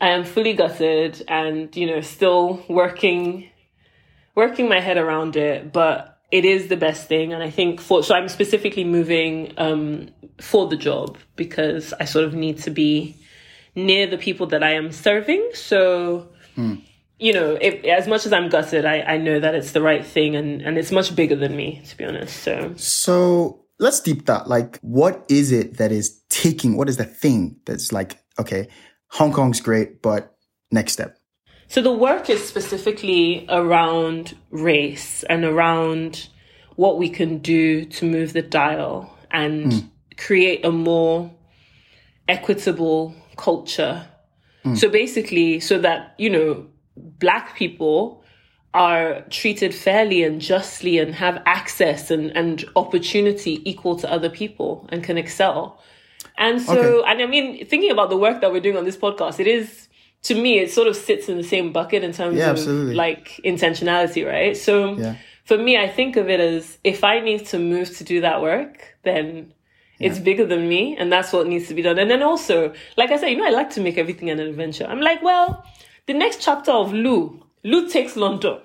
I 0.01 0.09
am 0.09 0.23
fully 0.23 0.53
gutted 0.53 1.23
and, 1.27 1.75
you 1.75 1.87
know, 1.87 2.01
still 2.01 2.63
working 2.69 3.49
working 4.35 4.69
my 4.69 4.79
head 4.79 4.97
around 4.97 5.35
it, 5.35 5.73
but 5.73 6.19
it 6.29 6.45
is 6.45 6.67
the 6.67 6.75
best 6.77 7.07
thing 7.07 7.33
and 7.33 7.41
I 7.41 7.49
think 7.49 7.79
for 7.81 8.03
so 8.03 8.13
I'm 8.13 8.29
specifically 8.29 8.83
moving 8.83 9.53
um 9.57 10.09
for 10.39 10.67
the 10.67 10.75
job 10.75 11.17
because 11.35 11.93
I 11.99 12.05
sort 12.05 12.25
of 12.25 12.33
need 12.35 12.59
to 12.59 12.69
be 12.69 13.15
near 13.75 14.05
the 14.07 14.17
people 14.17 14.47
that 14.47 14.61
I 14.61 14.73
am 14.73 14.91
serving. 14.91 15.49
So 15.53 16.27
you 17.19 17.33
know, 17.33 17.57
if, 17.59 17.83
as 17.85 18.07
much 18.07 18.25
as 18.25 18.33
I'm 18.33 18.49
gutted, 18.49 18.85
I, 18.85 19.01
I 19.01 19.17
know 19.17 19.39
that 19.39 19.55
it's 19.55 19.71
the 19.71 19.81
right 19.81 20.05
thing 20.05 20.35
and, 20.35 20.61
and 20.61 20.77
it's 20.77 20.91
much 20.91 21.15
bigger 21.15 21.35
than 21.35 21.55
me, 21.55 21.81
to 21.87 21.97
be 21.97 22.05
honest. 22.05 22.43
So 22.43 22.73
So 22.77 23.65
let's 23.79 23.99
deep 23.99 24.25
that. 24.27 24.47
Like, 24.47 24.79
what 24.81 25.25
is 25.29 25.51
it 25.51 25.77
that 25.77 25.91
is 25.91 26.21
taking? 26.29 26.77
What 26.77 26.89
is 26.89 26.97
the 26.97 27.05
thing 27.05 27.57
that's 27.65 27.91
like? 27.91 28.17
Okay, 28.39 28.67
Hong 29.09 29.33
Kong's 29.33 29.61
great, 29.61 30.01
but 30.01 30.35
next 30.71 30.93
step. 30.93 31.17
So 31.67 31.81
the 31.81 31.91
work 31.91 32.29
is 32.29 32.47
specifically 32.47 33.45
around 33.49 34.37
race 34.51 35.23
and 35.23 35.43
around 35.43 36.29
what 36.75 36.97
we 36.97 37.09
can 37.09 37.39
do 37.39 37.83
to 37.85 38.05
move 38.05 38.33
the 38.33 38.41
dial 38.41 39.17
and 39.31 39.73
hmm. 39.73 39.79
create 40.17 40.63
a 40.63 40.71
more 40.71 41.31
equitable 42.27 43.15
culture. 43.35 44.07
Hmm. 44.63 44.75
So 44.75 44.87
basically, 44.87 45.59
so 45.59 45.79
that, 45.79 46.13
you 46.17 46.29
know, 46.29 46.67
black 47.19 47.55
people 47.55 48.23
are 48.73 49.21
treated 49.29 49.73
fairly 49.73 50.23
and 50.23 50.39
justly 50.41 50.99
and 50.99 51.15
have 51.15 51.41
access 51.45 52.11
and, 52.11 52.35
and 52.37 52.65
opportunity 52.75 53.61
equal 53.69 53.95
to 53.97 54.11
other 54.11 54.29
people 54.29 54.87
and 54.89 55.03
can 55.03 55.17
excel. 55.17 55.81
And 56.37 56.61
so, 56.61 57.03
and 57.05 57.21
I 57.21 57.25
mean, 57.25 57.65
thinking 57.65 57.89
about 57.89 58.09
the 58.09 58.17
work 58.17 58.41
that 58.41 58.51
we're 58.51 58.59
doing 58.61 58.77
on 58.77 58.85
this 58.85 58.97
podcast, 58.97 59.39
it 59.39 59.47
is, 59.47 59.87
to 60.23 60.35
me, 60.35 60.59
it 60.59 60.71
sort 60.71 60.87
of 60.87 60.95
sits 60.95 61.27
in 61.29 61.37
the 61.37 61.43
same 61.43 61.71
bucket 61.71 62.03
in 62.03 62.11
terms 62.11 62.37
Yeah, 62.37 62.51
of 62.51 62.57
absolutely. 62.57 62.93
like 62.93 63.39
intentionality, 63.43 64.27
right? 64.27 64.55
So 64.55 64.95
Yeah. 64.97 65.15
for 65.45 65.57
me, 65.57 65.77
I 65.77 65.87
think 65.87 66.15
of 66.15 66.29
it 66.29 66.39
as 66.39 66.77
if 66.83 67.03
I 67.03 67.19
need 67.21 67.47
to 67.47 67.57
move 67.57 67.95
to 67.97 68.03
do 68.03 68.21
that 68.21 68.41
work, 68.41 68.95
then 69.03 69.53
it's 69.99 70.19
bigger 70.19 70.45
than 70.45 70.69
me 70.69 70.95
and 70.95 71.11
that's 71.11 71.33
what 71.33 71.47
needs 71.47 71.67
to 71.69 71.73
be 71.73 71.81
done. 71.81 71.97
And 71.97 72.11
then 72.11 72.21
also, 72.21 72.71
like 72.97 73.09
I 73.09 73.17
said, 73.17 73.29
you 73.29 73.37
know, 73.37 73.47
I 73.47 73.49
like 73.49 73.71
to 73.71 73.81
make 73.81 73.97
everything 73.97 74.29
an 74.29 74.39
adventure. 74.39 74.85
I'm 74.85 75.01
like, 75.01 75.23
well, 75.23 75.65
the 76.07 76.13
next 76.13 76.41
chapter 76.41 76.71
of 76.71 76.93
Lou, 76.93 77.43
Lou 77.63 77.89
takes 77.89 78.15
London. 78.15 78.59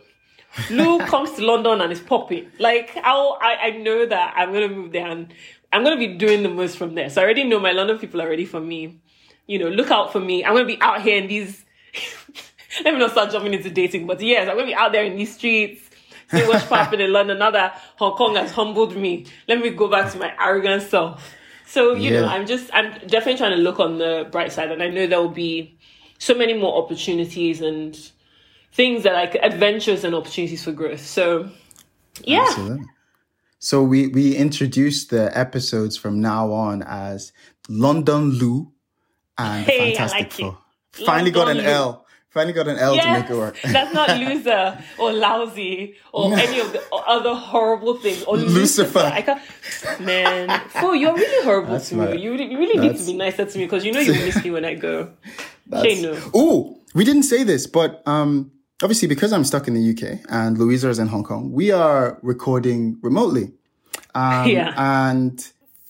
Lou 0.70 0.98
comes 1.06 1.32
to 1.32 1.44
London 1.44 1.80
and 1.80 1.92
is 1.92 2.00
popping. 2.00 2.50
Like 2.58 2.96
I'll, 3.02 3.38
I, 3.40 3.56
I 3.56 3.70
know 3.70 4.06
that 4.06 4.34
I'm 4.36 4.52
gonna 4.52 4.68
move 4.68 4.92
there 4.92 5.06
and 5.06 5.32
I'm 5.72 5.82
gonna 5.82 5.98
be 5.98 6.14
doing 6.14 6.42
the 6.42 6.48
most 6.48 6.76
from 6.76 6.94
there. 6.94 7.10
So 7.10 7.20
I 7.20 7.24
already 7.24 7.44
know 7.44 7.58
my 7.58 7.72
London 7.72 7.98
people 7.98 8.22
are 8.22 8.28
ready 8.28 8.44
for 8.44 8.60
me. 8.60 9.00
You 9.46 9.58
know, 9.58 9.68
look 9.68 9.90
out 9.90 10.12
for 10.12 10.20
me. 10.20 10.44
I'm 10.44 10.54
gonna 10.54 10.66
be 10.66 10.80
out 10.80 11.02
here 11.02 11.18
in 11.18 11.26
these. 11.26 11.64
Let 12.84 12.94
me 12.94 13.00
not 13.00 13.10
start 13.10 13.30
jumping 13.32 13.52
into 13.52 13.70
dating, 13.70 14.06
but 14.06 14.20
yes, 14.20 14.48
I'm 14.48 14.54
gonna 14.54 14.66
be 14.66 14.74
out 14.74 14.92
there 14.92 15.04
in 15.04 15.16
these 15.16 15.34
streets. 15.34 15.82
See 16.30 16.46
what's 16.46 16.64
popping 16.64 17.00
in 17.00 17.12
London. 17.12 17.38
Now 17.38 17.50
that 17.50 17.82
Hong 17.96 18.16
Kong 18.16 18.36
has 18.36 18.52
humbled 18.52 18.96
me, 18.96 19.26
let 19.48 19.60
me 19.60 19.70
go 19.70 19.88
back 19.88 20.10
to 20.12 20.18
my 20.18 20.32
arrogant 20.40 20.82
self. 20.82 21.34
So 21.66 21.94
you 21.94 22.10
know, 22.10 22.26
I'm 22.26 22.46
just, 22.46 22.70
I'm 22.72 22.92
definitely 23.06 23.36
trying 23.36 23.56
to 23.56 23.62
look 23.62 23.80
on 23.80 23.98
the 23.98 24.28
bright 24.30 24.52
side, 24.52 24.70
and 24.70 24.82
I 24.82 24.88
know 24.88 25.06
there 25.06 25.20
will 25.20 25.28
be 25.28 25.78
so 26.22 26.34
many 26.34 26.54
more 26.54 26.74
opportunities 26.82 27.60
and 27.60 27.98
things 28.72 29.02
that 29.02 29.14
like 29.14 29.34
adventures 29.42 30.04
and 30.04 30.14
opportunities 30.14 30.62
for 30.64 30.72
growth. 30.72 31.04
So 31.04 31.50
yeah, 32.22 32.44
Absolutely. 32.48 32.86
So 33.58 33.82
we 33.82 34.08
we 34.08 34.36
introduced 34.36 35.10
the 35.10 35.36
episodes 35.36 35.96
from 35.96 36.20
now 36.20 36.52
on 36.52 36.82
as 36.82 37.32
London 37.68 38.30
Lou 38.38 38.72
and 39.36 39.64
Hey, 39.66 39.94
Fantastic 39.94 40.20
like 40.20 40.38
it. 40.40 40.42
Four. 40.42 40.58
Finally 41.06 41.30
got 41.32 41.48
an 41.48 41.56
Lou. 41.58 41.64
L. 41.64 42.06
Finally 42.30 42.54
got 42.54 42.66
an 42.68 42.78
L 42.78 42.96
to 42.96 43.10
make 43.12 43.28
it 43.30 43.36
work. 43.36 43.56
that's 43.62 43.92
not 43.92 44.08
loser 44.24 44.78
or 44.98 45.12
lousy 45.12 45.96
or 46.12 46.32
any 46.38 46.60
of 46.60 46.72
the 46.72 46.82
other 47.06 47.34
horrible 47.34 47.94
things 47.98 48.22
or 48.24 48.36
Lucifer. 48.38 48.58
Lucifer. 48.58 48.98
I 49.12 49.20
can't, 49.22 50.00
man. 50.00 50.48
Phil, 50.70 50.94
you're 50.94 51.14
really 51.14 51.44
horrible 51.44 51.72
That's 51.72 51.90
to 51.90 51.96
my- 51.96 52.12
me. 52.12 52.22
You 52.22 52.32
really, 52.32 52.50
you 52.52 52.58
really 52.58 52.78
need 52.78 52.96
to 52.98 53.04
be 53.04 53.12
nicer 53.14 53.44
to 53.44 53.58
me 53.58 53.64
because 53.66 53.84
you 53.84 53.92
know 53.92 54.00
you 54.00 54.12
miss 54.14 54.42
me 54.42 54.50
when 54.50 54.64
I 54.64 54.74
go. 54.74 55.12
That's- 55.72 55.98
Say 55.98 56.02
no. 56.02 56.12
Ooh, 56.38 56.76
we 56.94 57.04
didn't 57.04 57.24
say 57.24 57.42
this, 57.44 57.66
but 57.66 58.02
um, 58.06 58.52
obviously 58.82 59.08
because 59.08 59.32
I'm 59.32 59.44
stuck 59.44 59.66
in 59.68 59.74
the 59.74 59.90
UK 59.92 60.20
and 60.28 60.58
Louisa 60.58 60.88
is 60.90 60.98
in 60.98 61.08
Hong 61.08 61.24
Kong, 61.24 61.50
we 61.52 61.70
are 61.72 62.18
recording 62.22 62.98
remotely. 63.02 63.52
Um, 64.14 64.48
Yeah. 64.56 64.74
And 64.76 65.44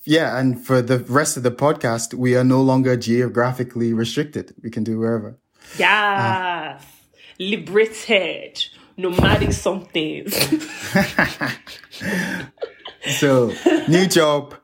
yeah, 0.05 0.37
and 0.39 0.59
for 0.65 0.83
the 0.83 0.99
rest 1.01 1.37
of 1.37 1.43
the 1.45 1.51
podcast, 1.53 2.15
we 2.15 2.37
are 2.37 2.45
no 2.45 2.61
longer 2.63 2.97
geographically 2.97 3.93
restricted. 3.93 4.53
We 4.63 4.71
can 4.71 4.83
do 4.85 4.99
wherever. 4.99 5.39
Yes. 5.79 6.83
Liberated. 7.39 8.65
Nomadic 8.97 9.53
something. 9.53 10.27
So 13.19 13.53
new 13.89 14.07
job, 14.07 14.55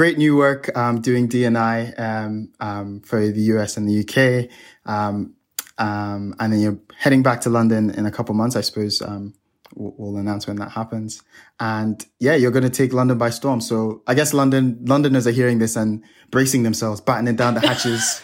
great 0.00 0.16
new 0.16 0.34
work. 0.34 0.74
Um, 0.74 1.02
doing 1.02 1.28
DNI 1.28 2.00
um, 2.00 2.48
um, 2.58 3.00
for 3.00 3.20
the 3.20 3.42
US 3.52 3.76
and 3.76 3.86
the 3.86 4.00
UK, 4.00 4.48
um, 4.90 5.34
um, 5.76 6.34
and 6.40 6.54
then 6.54 6.60
you're 6.60 6.78
heading 6.96 7.22
back 7.22 7.42
to 7.42 7.50
London 7.50 7.90
in 7.90 8.06
a 8.06 8.10
couple 8.10 8.34
months, 8.34 8.56
I 8.56 8.62
suppose. 8.62 9.02
Um, 9.02 9.34
we'll, 9.74 9.94
we'll 9.98 10.16
announce 10.16 10.46
when 10.46 10.56
that 10.56 10.70
happens. 10.70 11.22
And 11.58 12.02
yeah, 12.18 12.34
you're 12.34 12.50
going 12.50 12.64
to 12.64 12.70
take 12.70 12.94
London 12.94 13.18
by 13.18 13.28
storm. 13.28 13.60
So 13.60 14.02
I 14.06 14.14
guess 14.14 14.32
London 14.32 14.78
Londoners 14.86 15.26
are 15.26 15.32
hearing 15.32 15.58
this 15.58 15.76
and 15.76 16.02
bracing 16.30 16.62
themselves, 16.62 17.02
battening 17.02 17.36
down 17.36 17.52
the 17.52 17.60
hatches, 17.60 18.22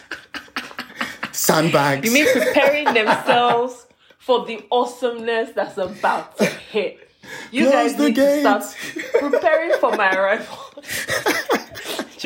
sandbags. 1.31 2.07
You 2.07 2.11
mean 2.11 2.25
preparing 2.33 2.85
themselves 2.85 3.85
for 4.17 4.47
the 4.47 4.65
awesomeness 4.71 5.51
that's 5.51 5.77
about 5.77 6.39
to 6.39 6.45
hit. 6.45 7.07
You 7.51 7.69
Close 7.69 7.73
guys 7.73 7.95
the 7.97 8.07
need 8.07 8.15
to 8.15 8.39
start 8.39 8.75
preparing 9.19 9.79
for 9.79 9.95
my 9.95 10.09
arrival. 10.09 10.57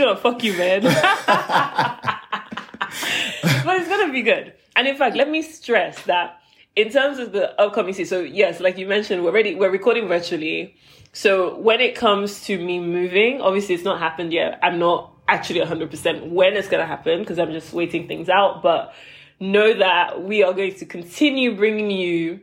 sure, 0.01 0.15
fuck 0.15 0.43
you, 0.43 0.53
man. 0.57 0.81
but 0.83 0.93
it's 3.77 3.87
gonna 3.87 4.11
be 4.11 4.23
good. 4.23 4.53
And 4.75 4.87
in 4.87 4.95
fact, 4.95 5.15
let 5.15 5.29
me 5.29 5.41
stress 5.41 6.01
that 6.03 6.41
in 6.75 6.89
terms 6.89 7.19
of 7.19 7.31
the 7.33 7.59
upcoming 7.61 7.93
season, 7.93 8.19
so 8.19 8.23
yes, 8.23 8.59
like 8.59 8.77
you 8.77 8.87
mentioned, 8.87 9.23
we're 9.23 9.31
ready, 9.31 9.55
we're 9.55 9.69
recording 9.69 10.07
virtually. 10.07 10.75
So 11.13 11.57
when 11.59 11.81
it 11.81 11.95
comes 11.95 12.45
to 12.45 12.57
me 12.57 12.79
moving, 12.79 13.41
obviously 13.41 13.75
it's 13.75 13.83
not 13.83 13.99
happened 13.99 14.31
yet. 14.31 14.57
I'm 14.63 14.79
not 14.79 15.13
actually 15.27 15.59
100% 15.59 16.29
when 16.31 16.53
it's 16.53 16.69
going 16.69 16.81
to 16.81 16.87
happen 16.87 17.19
because 17.19 17.37
I'm 17.37 17.51
just 17.51 17.73
waiting 17.73 18.07
things 18.07 18.29
out. 18.29 18.63
But 18.63 18.93
know 19.39 19.73
that 19.77 20.23
we 20.23 20.41
are 20.41 20.53
going 20.53 20.75
to 20.75 20.85
continue 20.85 21.57
bringing 21.57 21.91
you 21.91 22.39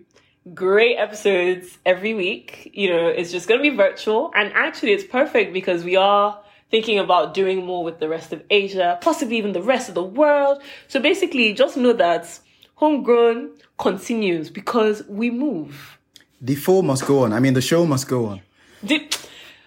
great 0.53 0.97
episodes 0.97 1.79
every 1.87 2.13
week. 2.13 2.71
You 2.75 2.91
know, 2.91 3.09
it's 3.09 3.33
just 3.33 3.49
going 3.49 3.63
to 3.63 3.71
be 3.71 3.75
virtual. 3.75 4.31
And 4.37 4.53
actually, 4.53 4.93
it's 4.93 5.05
perfect 5.05 5.55
because 5.55 5.83
we 5.83 5.97
are 5.97 6.39
thinking 6.71 6.99
about 6.99 7.35
doing 7.35 7.65
more 7.65 7.83
with 7.83 7.99
the 7.99 8.09
rest 8.09 8.33
of 8.33 8.43
Asia, 8.51 8.99
possibly 9.01 9.39
even 9.39 9.53
the 9.53 9.63
rest 9.63 9.89
of 9.89 9.95
the 9.95 10.03
world. 10.03 10.63
So 10.89 11.01
basically, 11.01 11.53
just 11.55 11.77
know 11.77 11.93
that 11.95 12.39
homegrown 12.77 13.51
continues 13.79 14.51
because 14.51 15.03
we 15.09 15.31
move. 15.31 15.99
The 16.41 16.55
four 16.55 16.83
must 16.83 17.07
go 17.07 17.25
on. 17.25 17.33
I 17.33 17.41
mean, 17.41 17.55
the 17.55 17.61
show 17.61 17.87
must 17.87 18.07
go 18.09 18.27
on. 18.27 18.41
Did, 18.85 19.17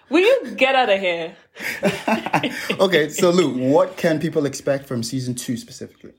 will 0.08 0.20
you 0.20 0.54
get 0.56 0.74
out 0.74 0.88
of 0.88 1.00
here? 1.00 1.36
okay, 2.80 3.10
so 3.10 3.30
Lou, 3.30 3.70
what 3.70 3.96
can 3.96 4.18
people 4.18 4.46
expect 4.46 4.86
from 4.86 5.02
season 5.02 5.34
two 5.34 5.56
specifically? 5.56 6.12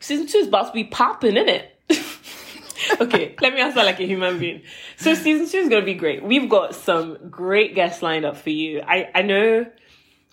Season 0.00 0.26
two 0.26 0.38
is 0.38 0.48
about 0.48 0.68
to 0.68 0.72
be 0.72 0.84
popping, 0.84 1.36
isn't 1.36 1.48
it? 1.48 1.75
okay, 3.00 3.34
let 3.40 3.54
me 3.54 3.60
answer 3.60 3.78
like 3.78 4.00
a 4.00 4.06
human 4.06 4.38
being. 4.38 4.62
So 4.96 5.14
season 5.14 5.48
two 5.48 5.58
is 5.58 5.68
going 5.68 5.82
to 5.82 5.86
be 5.86 5.94
great. 5.94 6.22
We've 6.22 6.48
got 6.48 6.74
some 6.74 7.18
great 7.30 7.74
guests 7.74 8.02
lined 8.02 8.24
up 8.24 8.36
for 8.36 8.50
you. 8.50 8.82
I, 8.86 9.10
I 9.14 9.22
know 9.22 9.66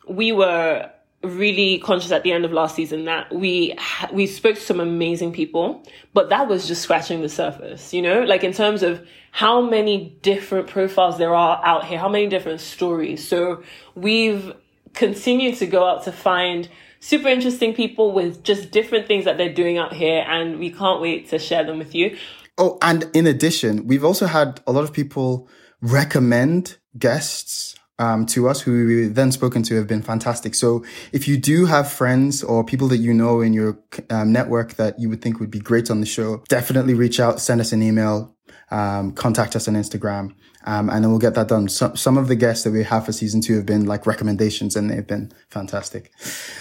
we 0.08 0.32
were 0.32 0.90
really 1.24 1.80
conscious 1.80 2.12
at 2.12 2.24
the 2.24 2.34
end 2.34 2.44
of 2.44 2.52
last 2.52 2.76
season 2.76 3.06
that 3.06 3.34
we 3.34 3.78
we 4.12 4.28
spoke 4.28 4.56
to 4.56 4.62
some 4.62 4.82
amazing 4.82 5.32
people 5.32 5.82
but 6.14 6.28
that 6.28 6.50
was 6.50 6.68
just 6.68 6.82
scratching 6.82 7.22
the 7.22 7.30
surface 7.30 7.94
you 7.94 8.02
know 8.02 8.24
like 8.24 8.44
in 8.44 8.52
terms 8.52 8.84
of 8.84 9.08
how 9.32 9.62
many 9.62 10.18
different 10.22 10.68
profiles 10.68 11.18
there 11.18 11.34
are 11.34 11.64
out 11.64 11.86
here 11.86 11.98
how 11.98 12.10
many 12.10 12.28
different 12.28 12.60
stories 12.60 13.26
so 13.26 13.64
we've 13.96 14.54
continued 14.94 15.56
to 15.56 15.66
go 15.66 15.88
out 15.88 16.04
to 16.04 16.12
find 16.12 16.68
super 17.04 17.28
interesting 17.28 17.74
people 17.74 18.12
with 18.12 18.44
just 18.44 18.72
different 18.72 19.08
things 19.08 19.26
that 19.26 19.38
they're 19.38 19.54
doing 19.54 19.78
out 19.78 19.94
here 19.94 20.24
and 20.28 20.58
we 20.58 20.70
can't 20.72 21.02
wait 21.02 21.30
to 21.30 21.38
share 21.38 21.64
them 21.64 21.78
with 21.78 21.94
you 21.94 22.18
Oh, 22.58 22.78
and 22.82 23.10
in 23.14 23.26
addition, 23.26 23.88
we've 23.88 24.04
also 24.04 24.28
had 24.28 24.62
a 24.68 24.72
lot 24.72 24.84
of 24.84 24.94
people 24.94 25.50
recommend 25.82 26.78
guests 26.98 27.76
um, 28.00 28.26
to 28.28 28.48
us 28.48 28.62
who 28.62 28.86
we've 28.86 29.16
then 29.16 29.32
spoken 29.32 29.64
to 29.64 29.76
have 29.76 29.88
been 29.88 30.02
fantastic. 30.02 30.54
So 30.54 30.84
if 31.12 31.28
you 31.28 31.38
do 31.38 31.66
have 31.66 31.92
friends 31.92 32.44
or 32.44 32.64
people 32.64 32.88
that 32.90 32.98
you 32.98 33.14
know 33.14 33.42
in 33.42 33.54
your 33.54 33.80
um, 34.10 34.32
network 34.32 34.76
that 34.76 35.00
you 35.00 35.10
would 35.10 35.22
think 35.22 35.40
would 35.40 35.52
be 35.52 35.60
great 35.60 35.90
on 35.90 36.00
the 36.00 36.06
show, 36.06 36.44
definitely 36.48 36.94
reach 36.94 37.20
out, 37.20 37.40
send 37.40 37.60
us 37.60 37.72
an 37.72 37.82
email, 37.82 38.36
um, 38.72 39.12
contact 39.12 39.56
us 39.56 39.68
on 39.68 39.76
Instagram, 39.76 40.34
um, 40.66 40.90
and 40.90 41.04
then 41.04 41.10
we'll 41.10 41.20
get 41.20 41.36
that 41.36 41.48
done. 41.48 41.70
So, 41.70 41.94
some 41.96 42.18
of 42.18 42.28
the 42.28 42.36
guests 42.36 42.64
that 42.64 42.72
we 42.72 42.84
have 42.84 43.06
for 43.06 43.12
season 43.12 43.42
two 43.42 43.56
have 43.56 43.66
been 43.66 43.86
like 43.86 44.06
recommendations 44.06 44.76
and 44.76 44.90
they've 44.90 45.06
been 45.06 45.32
fantastic. 45.50 46.12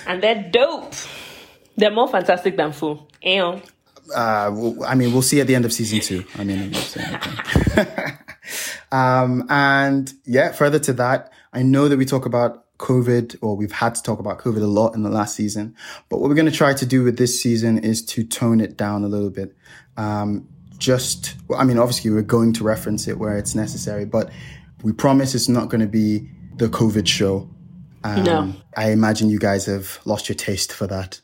And 0.07 0.23
they're 0.23 0.49
dope. 0.51 0.95
They're 1.77 1.91
more 1.91 2.09
fantastic 2.09 2.57
than 2.57 2.73
Full. 2.73 3.09
Ew 3.23 3.63
uh, 4.15 4.51
I 4.87 4.95
mean, 4.95 5.13
we'll 5.13 5.23
see 5.23 5.41
at 5.41 5.47
the 5.47 5.55
end 5.55 5.65
of 5.65 5.73
season 5.73 6.01
two. 6.01 6.25
I 6.37 6.45
mean, 6.45 6.75
um, 8.93 9.47
and 9.49 10.13
yeah, 10.25 10.53
further 10.53 10.79
to 10.81 10.93
that, 10.95 11.33
I 11.53 11.63
know 11.63 11.89
that 11.89 11.97
we 11.97 12.05
talk 12.05 12.27
about 12.27 12.65
COVID 12.79 13.37
or 13.41 13.57
we've 13.57 13.73
had 13.73 13.95
to 13.95 14.03
talk 14.03 14.19
about 14.19 14.39
COVID 14.39 14.63
a 14.63 14.67
lot 14.67 14.95
in 14.95 15.03
the 15.03 15.11
last 15.11 15.37
season, 15.37 15.77
but 16.09 16.19
what 16.21 16.29
we're 16.29 16.35
going 16.37 16.51
to 16.51 16.53
try 16.53 16.75
to 16.75 16.87
do 16.87 17.05
with 17.05 17.17
this 17.17 17.41
season 17.41 17.79
is 17.79 18.05
to 18.07 18.25
tone 18.25 18.61
it 18.61 18.77
down 18.77 19.05
a 19.05 19.09
little 19.09 19.31
bit. 19.31 19.57
Um, 19.97 20.49
just, 20.83 21.37
I 21.57 21.65
mean, 21.65 21.79
obviously 21.79 22.11
we're 22.11 22.23
going 22.23 22.53
to 22.55 22.65
reference 22.65 23.07
it 23.07 23.19
where 23.19 23.39
it's 23.39 23.55
necessary, 23.55 24.05
but 24.05 24.31
we 24.83 24.93
promise 24.93 25.35
it's 25.35 25.49
not 25.49 25.69
going 25.69 25.81
to 25.81 25.87
be 25.87 26.29
the 26.57 26.69
COVID 26.69 27.07
show. 27.07 27.49
Um, 28.05 28.25
no. 28.25 28.53
I 28.77 28.91
imagine 28.91 29.31
you 29.31 29.39
guys 29.39 29.67
have 29.67 30.01
lost 30.05 30.29
your 30.29 30.35
taste 30.35 30.73
for 30.73 30.89
that. 30.89 31.21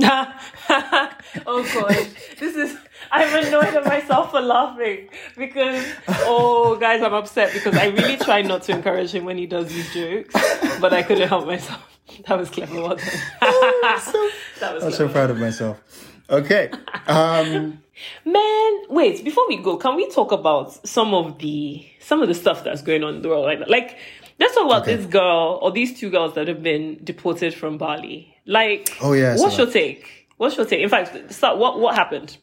oh 0.00 1.70
god, 1.74 2.08
this 2.38 2.56
is. 2.56 2.76
I'm 3.12 3.44
annoyed 3.44 3.74
at 3.74 3.84
myself 3.84 4.30
for 4.30 4.40
laughing 4.40 5.08
because 5.36 5.84
oh 6.08 6.76
guys, 6.80 7.02
I'm 7.02 7.12
upset 7.12 7.52
because 7.52 7.76
I 7.76 7.88
really 7.88 8.16
try 8.16 8.40
not 8.40 8.62
to 8.62 8.72
encourage 8.72 9.10
him 9.10 9.26
when 9.26 9.36
he 9.36 9.46
does 9.46 9.68
these 9.68 9.92
jokes, 9.92 10.32
but 10.80 10.94
I 10.94 11.02
couldn't 11.02 11.28
help 11.28 11.46
myself. 11.46 11.86
That 12.26 12.38
was 12.38 12.50
clever, 12.50 12.80
wasn't 12.80 13.14
it? 13.14 13.20
oh, 13.40 14.00
so, 14.02 14.30
that 14.60 14.74
was. 14.74 14.84
I'm 14.84 14.92
so 14.92 15.08
proud 15.08 15.30
of 15.30 15.38
myself. 15.38 15.80
Okay. 16.28 16.70
Um, 17.06 17.82
Man, 18.24 18.72
wait. 18.88 19.24
Before 19.24 19.46
we 19.48 19.56
go, 19.56 19.76
can 19.76 19.96
we 19.96 20.08
talk 20.10 20.32
about 20.32 20.86
some 20.86 21.14
of 21.14 21.38
the 21.38 21.86
some 22.00 22.22
of 22.22 22.28
the 22.28 22.34
stuff 22.34 22.64
that's 22.64 22.82
going 22.82 23.02
on 23.04 23.16
in 23.16 23.22
the 23.22 23.28
world? 23.28 23.46
Like, 23.46 23.68
like 23.68 23.98
let's 24.38 24.54
talk 24.54 24.66
about 24.66 24.82
okay. 24.82 24.96
this 24.96 25.06
girl 25.06 25.58
or 25.62 25.70
these 25.70 25.98
two 25.98 26.10
girls 26.10 26.34
that 26.34 26.48
have 26.48 26.62
been 26.62 27.00
deported 27.04 27.54
from 27.54 27.78
Bali. 27.78 28.34
Like, 28.46 28.96
oh 29.00 29.12
yeah, 29.12 29.36
what's 29.36 29.58
your 29.58 29.70
take? 29.70 30.28
What's 30.36 30.56
your 30.56 30.66
take? 30.66 30.80
In 30.80 30.88
fact, 30.88 31.32
start. 31.32 31.58
What 31.58 31.78
what 31.78 31.94
happened? 31.94 32.36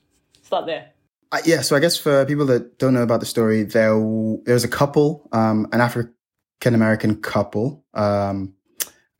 Start 0.44 0.66
there. 0.66 0.92
Uh, 1.32 1.40
yeah, 1.44 1.62
so 1.62 1.76
I 1.76 1.80
guess 1.80 1.98
for 1.98 2.26
people 2.26 2.46
that 2.46 2.80
don't 2.80 2.94
know 2.94 3.02
about 3.02 3.20
the 3.20 3.26
story, 3.26 3.64
there 3.64 4.00
there's 4.46 4.64
a 4.64 4.70
couple, 4.70 5.28
um, 5.34 5.68
an 5.74 5.82
African 5.82 6.14
American 6.74 7.22
couple, 7.22 7.84
um, 7.94 8.54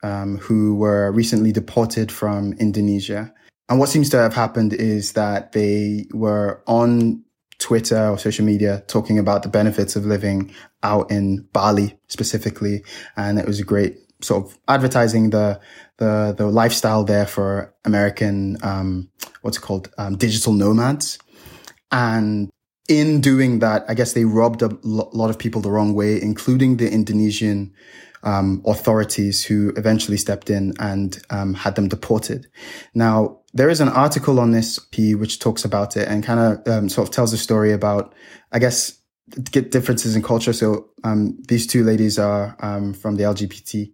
um, 0.04 0.38
who 0.38 0.76
were 0.76 1.12
recently 1.12 1.52
deported 1.52 2.12
from 2.12 2.54
Indonesia. 2.54 3.34
And 3.70 3.80
what 3.80 3.90
seems 3.90 4.10
to 4.12 4.18
have 4.18 4.34
happened 4.34 4.74
is 4.74 5.14
that 5.14 5.52
they 5.52 6.06
were 6.14 6.62
on 6.68 7.24
Twitter 7.60 8.10
or 8.10 8.18
social 8.18 8.46
media 8.46 8.84
talking 8.88 9.20
about 9.20 9.44
the 9.44 9.50
benefits 9.50 9.96
of 9.96 10.06
living 10.06 10.54
out 10.84 11.12
in 11.12 11.48
Bali 11.52 11.98
specifically. 12.08 12.84
And 13.16 13.40
it 13.40 13.46
was 13.46 13.60
a 13.60 13.64
great 13.64 13.98
sort 14.22 14.46
of 14.46 14.58
advertising 14.68 15.30
the 15.30 15.60
the 15.98 16.34
the 16.38 16.48
lifestyle 16.48 17.04
there 17.04 17.28
for 17.28 17.74
American 17.86 18.58
um, 18.64 19.10
what's 19.42 19.58
it 19.58 19.62
called 19.62 19.90
um, 19.98 20.16
digital 20.16 20.54
nomads, 20.54 21.20
and 21.92 22.50
in 22.88 23.22
doing 23.22 23.60
that, 23.60 23.86
I 23.88 23.94
guess 23.94 24.14
they 24.14 24.26
rubbed 24.26 24.62
a 24.62 24.70
lot 24.84 25.30
of 25.30 25.38
people 25.38 25.62
the 25.62 25.72
wrong 25.72 25.94
way, 25.94 26.22
including 26.22 26.78
the 26.78 26.90
Indonesian 26.90 27.74
um, 28.24 28.62
authorities 28.66 29.44
who 29.44 29.74
eventually 29.76 30.18
stepped 30.18 30.50
in 30.50 30.74
and 30.80 31.22
um, 31.30 31.54
had 31.54 31.76
them 31.76 31.88
deported. 31.88 32.48
Now, 32.94 33.37
there 33.58 33.70
is 33.70 33.82
an 33.82 33.90
article 33.90 34.40
on 34.40 34.52
this 34.52 34.78
P 34.78 35.16
which 35.16 35.40
talks 35.40 35.66
about 35.66 35.98
it 35.98 36.08
and 36.08 36.24
kind 36.24 36.40
of 36.40 36.68
um, 36.68 36.90
sort 36.90 37.08
of 37.08 37.14
tells 37.14 37.34
a 37.34 37.38
story 37.38 37.74
about, 37.74 38.14
I 38.52 38.60
guess, 38.60 39.00
get 39.52 39.72
differences 39.72 40.16
in 40.16 40.22
culture. 40.22 40.54
So 40.54 40.90
um, 41.04 41.38
these 41.48 41.66
two 41.66 41.84
ladies 41.84 42.20
are 42.20 42.56
um, 42.60 42.94
from 42.94 43.16
the 43.16 43.24
LGBT 43.24 43.92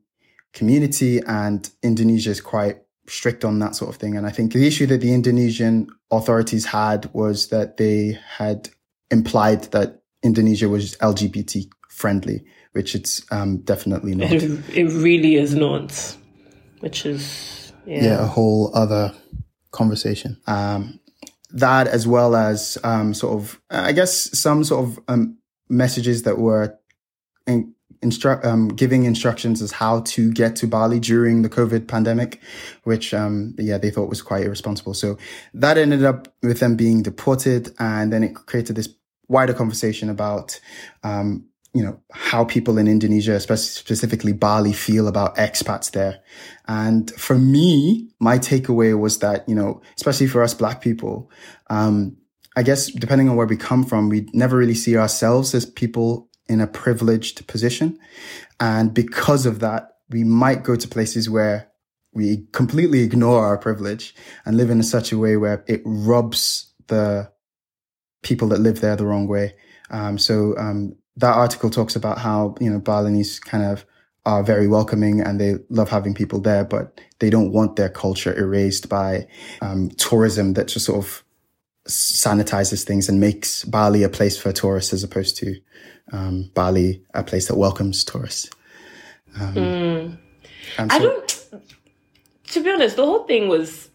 community 0.51 1.21
and 1.25 1.69
Indonesia 1.81 2.29
is 2.29 2.41
quite 2.41 2.81
strict 3.07 3.45
on 3.45 3.59
that 3.59 3.75
sort 3.75 3.89
of 3.89 3.95
thing. 3.95 4.17
And 4.17 4.27
I 4.27 4.31
think 4.31 4.51
the 4.51 4.67
issue 4.67 4.85
that 4.87 4.99
the 4.99 5.13
Indonesian 5.13 5.87
authorities 6.11 6.65
had 6.65 7.09
was 7.13 7.47
that 7.47 7.77
they 7.77 8.19
had 8.37 8.69
implied 9.11 9.63
that 9.71 10.01
Indonesia 10.23 10.67
was 10.67 10.97
LGBT 10.97 11.69
friendly, 11.89 12.43
which 12.73 12.95
it's 12.95 13.23
um, 13.31 13.57
definitely 13.59 14.15
not. 14.15 14.31
It, 14.31 14.43
it, 14.75 14.89
really 15.01 15.35
is 15.35 15.55
not, 15.55 16.17
which 16.81 17.05
is, 17.05 17.71
yeah. 17.85 18.03
yeah 18.03 18.23
a 18.23 18.27
whole 18.27 18.71
other 18.75 19.13
conversation. 19.73 20.39
Um, 20.47 21.01
that 21.53 21.87
as 21.87 22.07
well 22.07 22.35
as 22.35 22.77
um, 22.83 23.13
sort 23.13 23.33
of, 23.39 23.61
I 23.69 23.91
guess, 23.91 24.39
some 24.39 24.63
sort 24.63 24.85
of 24.87 24.99
um, 25.07 25.37
messages 25.69 26.23
that 26.23 26.39
were 26.39 26.79
in, 27.45 27.75
instru- 28.01 28.43
um, 28.43 28.69
giving 28.69 29.03
instructions 29.03 29.61
as 29.61 29.71
how 29.71 30.01
to 30.01 30.31
get 30.31 30.55
to 30.57 30.67
Bali 30.67 30.99
during 30.99 31.43
the 31.43 31.49
COVID 31.49 31.87
pandemic, 31.87 32.41
which, 32.85 33.13
um, 33.13 33.55
yeah, 33.59 33.77
they 33.77 33.91
thought 33.91 34.09
was 34.09 34.21
quite 34.21 34.45
irresponsible. 34.45 34.95
So 34.95 35.17
that 35.53 35.77
ended 35.77 36.03
up 36.03 36.33
with 36.41 36.59
them 36.59 36.75
being 36.75 37.03
deported. 37.03 37.73
And 37.77 38.11
then 38.11 38.23
it 38.23 38.33
created 38.33 38.75
this 38.75 38.89
wider 39.27 39.53
conversation 39.53 40.09
about, 40.09 40.59
um, 41.03 41.45
you 41.73 41.83
know, 41.83 41.99
how 42.11 42.45
people 42.45 42.77
in 42.77 42.87
Indonesia, 42.87 43.39
specifically 43.39 44.31
Bali, 44.31 44.73
feel 44.73 45.07
about 45.07 45.35
expats 45.37 45.91
there. 45.91 46.19
And 46.67 47.09
for 47.11 47.37
me, 47.37 48.09
my 48.19 48.37
takeaway 48.37 48.97
was 48.97 49.19
that, 49.19 49.47
you 49.49 49.55
know, 49.55 49.81
especially 49.97 50.27
for 50.27 50.43
us 50.43 50.53
black 50.53 50.81
people, 50.81 51.31
um, 51.71 52.15
I 52.55 52.61
guess 52.61 52.91
depending 52.91 53.27
on 53.27 53.35
where 53.35 53.47
we 53.47 53.57
come 53.57 53.83
from, 53.83 54.09
we 54.09 54.29
never 54.33 54.55
really 54.55 54.75
see 54.75 54.95
ourselves 54.95 55.55
as 55.55 55.65
people 55.65 56.29
in 56.47 56.61
a 56.61 56.67
privileged 56.67 57.47
position. 57.47 57.97
And 58.59 58.93
because 58.93 59.47
of 59.47 59.59
that, 59.59 59.97
we 60.09 60.23
might 60.23 60.63
go 60.63 60.75
to 60.75 60.87
places 60.87 61.27
where 61.29 61.71
we 62.13 62.45
completely 62.51 63.01
ignore 63.01 63.43
our 63.43 63.57
privilege 63.57 64.13
and 64.45 64.55
live 64.55 64.69
in 64.69 64.83
such 64.83 65.11
a 65.11 65.17
way 65.17 65.37
where 65.37 65.63
it 65.67 65.81
rubs 65.83 66.71
the 66.87 67.31
people 68.21 68.49
that 68.49 68.59
live 68.59 68.81
there 68.81 68.95
the 68.95 69.05
wrong 69.05 69.27
way. 69.27 69.55
Um, 69.89 70.19
so 70.19 70.55
um, 70.57 70.95
that 71.17 71.35
article 71.35 71.69
talks 71.69 71.95
about 71.95 72.17
how 72.17 72.55
you 72.59 72.69
know 72.69 72.79
Balinese 72.79 73.39
kind 73.39 73.63
of 73.63 73.85
are 74.25 74.43
very 74.43 74.67
welcoming 74.67 75.19
and 75.19 75.39
they 75.39 75.55
love 75.69 75.89
having 75.89 76.13
people 76.13 76.39
there, 76.39 76.63
but 76.63 76.99
they 77.19 77.29
don't 77.29 77.51
want 77.51 77.75
their 77.75 77.89
culture 77.89 78.33
erased 78.37 78.87
by 78.87 79.27
um, 79.61 79.89
tourism 79.97 80.53
that 80.53 80.67
just 80.67 80.85
sort 80.85 81.03
of 81.03 81.23
sanitizes 81.87 82.85
things 82.85 83.09
and 83.09 83.19
makes 83.19 83.65
Bali 83.65 84.03
a 84.03 84.09
place 84.09 84.37
for 84.37 84.53
tourists 84.53 84.93
as 84.93 85.03
opposed 85.03 85.35
to 85.37 85.55
um, 86.13 86.49
Bali 86.53 87.03
a 87.13 87.23
place 87.23 87.47
that 87.47 87.57
welcomes 87.57 88.03
tourists. 88.05 88.49
Um, 89.39 89.55
mm. 89.55 90.17
so, 90.77 90.87
I 90.89 90.99
don't. 90.99 91.45
To 92.45 92.63
be 92.63 92.71
honest, 92.71 92.95
the 92.95 93.05
whole 93.05 93.25
thing 93.25 93.47
was 93.49 93.89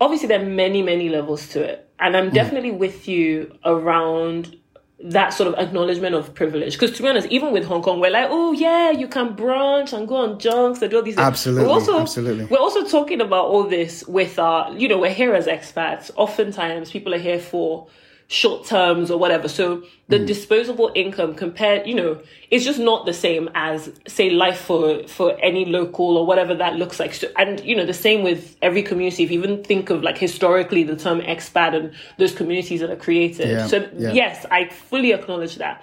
obviously 0.00 0.28
there 0.28 0.40
are 0.40 0.46
many 0.46 0.80
many 0.80 1.08
levels 1.08 1.48
to 1.48 1.62
it, 1.62 1.90
and 1.98 2.16
I'm 2.16 2.30
definitely 2.30 2.70
with 2.70 3.08
you 3.08 3.58
around 3.64 4.56
that 5.00 5.30
sort 5.30 5.52
of 5.52 5.54
acknowledgement 5.64 6.14
of 6.14 6.34
privilege. 6.34 6.72
Because 6.72 6.96
to 6.96 7.02
be 7.02 7.08
honest, 7.08 7.28
even 7.28 7.52
with 7.52 7.64
Hong 7.64 7.82
Kong, 7.82 8.00
we're 8.00 8.10
like, 8.10 8.26
oh 8.30 8.52
yeah, 8.52 8.90
you 8.90 9.06
can 9.06 9.36
brunch 9.36 9.92
and 9.92 10.08
go 10.08 10.16
on 10.16 10.38
junks 10.40 10.82
and 10.82 10.90
do 10.90 10.96
all 10.96 11.02
these. 11.02 11.14
things. 11.14 11.26
Absolutely, 11.26 11.66
We're 11.66 11.72
also, 11.72 12.00
absolutely. 12.00 12.46
We're 12.46 12.58
also 12.58 12.84
talking 12.84 13.20
about 13.20 13.46
all 13.46 13.64
this 13.64 14.04
with 14.08 14.38
our, 14.38 14.72
you 14.76 14.88
know, 14.88 14.98
we're 14.98 15.14
here 15.14 15.34
as 15.34 15.46
expats. 15.46 16.10
Oftentimes, 16.16 16.90
people 16.90 17.14
are 17.14 17.18
here 17.18 17.38
for 17.38 17.86
short 18.30 18.66
terms 18.66 19.10
or 19.10 19.18
whatever. 19.18 19.48
So 19.48 19.82
the 20.08 20.18
disposable 20.18 20.92
income 20.94 21.34
compared, 21.34 21.86
you 21.86 21.94
know, 21.94 22.20
it's 22.50 22.64
just 22.64 22.78
not 22.78 23.06
the 23.06 23.14
same 23.14 23.48
as 23.54 23.90
say 24.06 24.28
life 24.28 24.60
for 24.60 25.06
for 25.08 25.38
any 25.40 25.64
local 25.64 26.18
or 26.18 26.26
whatever 26.26 26.54
that 26.54 26.76
looks 26.76 27.00
like. 27.00 27.14
So, 27.14 27.28
and 27.36 27.58
you 27.64 27.74
know, 27.74 27.86
the 27.86 27.94
same 27.94 28.22
with 28.22 28.56
every 28.60 28.82
community. 28.82 29.24
If 29.24 29.30
you 29.30 29.38
even 29.38 29.64
think 29.64 29.88
of 29.88 30.02
like 30.02 30.18
historically 30.18 30.82
the 30.82 30.94
term 30.94 31.20
expat 31.22 31.74
and 31.74 31.94
those 32.18 32.34
communities 32.34 32.80
that 32.80 32.90
are 32.90 32.96
created. 32.96 33.48
Yeah, 33.48 33.66
so 33.66 33.88
yeah. 33.96 34.12
yes, 34.12 34.44
I 34.50 34.68
fully 34.68 35.12
acknowledge 35.12 35.56
that. 35.56 35.82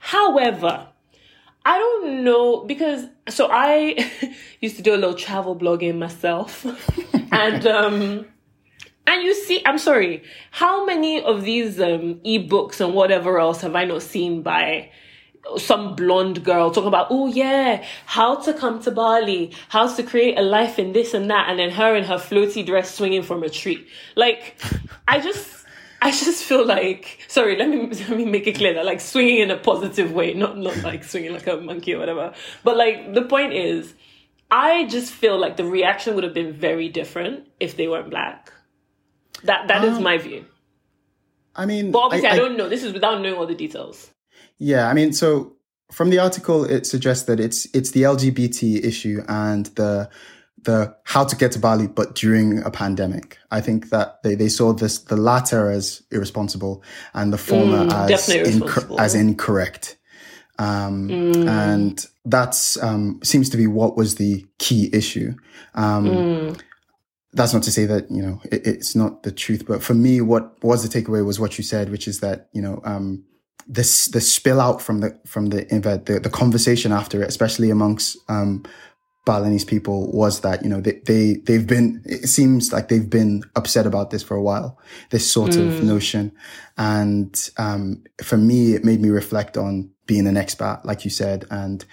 However, 0.00 0.88
I 1.64 1.78
don't 1.78 2.24
know 2.24 2.64
because 2.64 3.06
so 3.28 3.48
I 3.50 4.10
used 4.60 4.76
to 4.76 4.82
do 4.82 4.94
a 4.94 4.98
little 4.98 5.14
travel 5.14 5.54
blogging 5.54 5.98
myself, 5.98 6.66
and 7.30 7.66
um, 7.68 8.26
and 9.06 9.22
you 9.22 9.34
see, 9.34 9.62
I'm 9.66 9.78
sorry, 9.78 10.22
how 10.50 10.84
many 10.84 11.22
of 11.22 11.44
these 11.44 11.80
um 11.80 12.20
ebooks 12.24 12.80
and 12.80 12.94
whatever 12.94 13.38
else 13.38 13.60
have 13.60 13.74
I 13.74 13.84
not 13.84 14.02
seen 14.02 14.42
by 14.42 14.90
some 15.58 15.94
blonde 15.94 16.42
girl 16.44 16.70
talking 16.70 16.88
about, 16.88 17.08
oh 17.10 17.26
yeah, 17.26 17.84
how 18.06 18.36
to 18.36 18.54
come 18.54 18.80
to 18.82 18.90
Bali, 18.90 19.52
how 19.68 19.92
to 19.94 20.02
create 20.02 20.38
a 20.38 20.42
life 20.42 20.78
in 20.78 20.92
this 20.92 21.12
and 21.14 21.30
that, 21.30 21.48
and 21.50 21.58
then 21.58 21.70
her 21.70 21.94
in 21.94 22.04
her 22.04 22.16
floaty 22.16 22.64
dress 22.64 22.94
swinging 22.94 23.22
from 23.22 23.42
a 23.42 23.48
tree. 23.48 23.86
Like, 24.16 24.56
I 25.08 25.20
just. 25.20 25.60
I 26.02 26.10
just 26.10 26.44
feel 26.44 26.66
like 26.66 27.24
sorry. 27.28 27.56
Let 27.56 27.70
me 27.70 27.86
let 28.08 28.10
me 28.10 28.26
make 28.26 28.46
it 28.46 28.56
clear 28.56 28.74
that 28.74 28.84
like 28.84 29.00
swinging 29.00 29.38
in 29.38 29.50
a 29.50 29.56
positive 29.56 30.12
way, 30.12 30.34
not 30.34 30.58
not 30.58 30.76
like 30.82 31.02
swinging 31.02 31.32
like 31.32 31.46
a 31.46 31.56
monkey 31.56 31.94
or 31.94 31.98
whatever. 31.98 32.34
But 32.62 32.76
like 32.76 33.14
the 33.14 33.22
point 33.22 33.54
is, 33.54 33.94
I 34.50 34.84
just 34.84 35.14
feel 35.14 35.38
like 35.38 35.56
the 35.56 35.64
reaction 35.64 36.14
would 36.14 36.24
have 36.24 36.34
been 36.34 36.52
very 36.52 36.90
different 36.90 37.48
if 37.58 37.78
they 37.78 37.88
weren't 37.88 38.10
black. 38.10 38.52
That 39.44 39.68
that 39.68 39.84
is 39.84 39.96
Um, 39.96 40.02
my 40.02 40.18
view. 40.18 40.44
I 41.56 41.66
mean, 41.66 41.92
But 41.92 41.98
obviously, 42.00 42.28
I, 42.28 42.32
I- 42.32 42.36
don't 42.36 42.56
know. 42.56 42.68
This 42.68 42.82
is 42.82 42.92
without 42.92 43.20
knowing 43.22 43.36
all 43.36 43.46
the 43.46 43.54
details. 43.54 44.10
Yeah, 44.58 44.88
I 44.88 44.94
mean, 44.94 45.12
so 45.12 45.52
from 45.92 46.10
the 46.10 46.18
article, 46.18 46.64
it 46.64 46.86
suggests 46.86 47.24
that 47.26 47.38
it's 47.40 47.66
it's 47.74 47.90
the 47.92 48.02
LGBT 48.02 48.84
issue 48.84 49.22
and 49.28 49.66
the 49.76 50.08
the 50.62 50.96
how 51.04 51.24
to 51.24 51.36
get 51.36 51.52
to 51.52 51.58
Bali, 51.58 51.86
but 51.86 52.14
during 52.14 52.62
a 52.62 52.70
pandemic. 52.70 53.36
I 53.50 53.60
think 53.60 53.90
that 53.90 54.22
they, 54.22 54.34
they 54.34 54.48
saw 54.48 54.72
this 54.72 54.98
the 54.98 55.16
latter 55.16 55.70
as 55.70 56.02
irresponsible 56.10 56.82
and 57.12 57.32
the 57.32 57.38
former 57.38 57.84
Mm, 57.84 58.10
as 58.10 58.28
irresponsible. 58.30 58.98
as 59.00 59.14
incorrect. 59.14 59.98
Um, 60.58 61.08
Mm. 61.08 61.48
And 61.48 62.06
that's 62.24 62.82
um, 62.82 63.20
seems 63.22 63.50
to 63.50 63.56
be 63.58 63.66
what 63.66 63.96
was 63.96 64.14
the 64.14 64.46
key 64.58 64.88
issue. 64.92 65.34
Um, 65.74 66.06
Mm. 66.06 66.60
That's 67.34 67.52
not 67.52 67.62
to 67.64 67.70
say 67.70 67.84
that 67.84 68.10
you 68.10 68.22
know 68.22 68.40
it, 68.50 68.66
it's 68.66 68.94
not 68.94 69.22
the 69.22 69.32
truth 69.32 69.66
but 69.66 69.82
for 69.82 69.94
me 69.94 70.20
what 70.20 70.62
was 70.62 70.88
the 70.88 71.00
takeaway 71.00 71.24
was 71.24 71.38
what 71.38 71.58
you 71.58 71.64
said 71.64 71.90
which 71.90 72.08
is 72.08 72.20
that 72.20 72.48
you 72.52 72.62
know 72.62 72.80
um 72.84 73.24
this 73.66 74.06
the 74.06 74.20
spill 74.20 74.60
out 74.60 74.80
from 74.80 75.00
the 75.00 75.18
from 75.26 75.46
the 75.46 75.72
event 75.74 76.06
the, 76.06 76.20
the 76.20 76.30
conversation 76.30 76.92
after 76.92 77.22
it 77.22 77.28
especially 77.28 77.70
amongst 77.70 78.16
um 78.28 78.62
Balinese 79.24 79.64
people 79.64 80.12
was 80.12 80.40
that 80.40 80.62
you 80.62 80.68
know 80.68 80.80
they, 80.82 81.00
they 81.06 81.34
they've 81.34 81.66
been 81.66 82.02
it 82.04 82.28
seems 82.28 82.72
like 82.72 82.88
they've 82.88 83.08
been 83.08 83.42
upset 83.56 83.86
about 83.86 84.10
this 84.10 84.22
for 84.22 84.36
a 84.36 84.42
while 84.42 84.78
this 85.10 85.30
sort 85.30 85.56
of 85.56 85.82
notion. 85.82 86.30
And 86.76 87.50
um 87.56 88.04
for 88.22 88.36
me 88.36 88.74
it 88.74 88.84
made 88.84 89.00
me 89.00 89.08
reflect 89.08 89.56
on 89.56 89.90
being 90.06 90.26
an 90.26 90.34
expat 90.34 90.84
like 90.84 91.04
you 91.04 91.10
said 91.10 91.46
and 91.50 91.86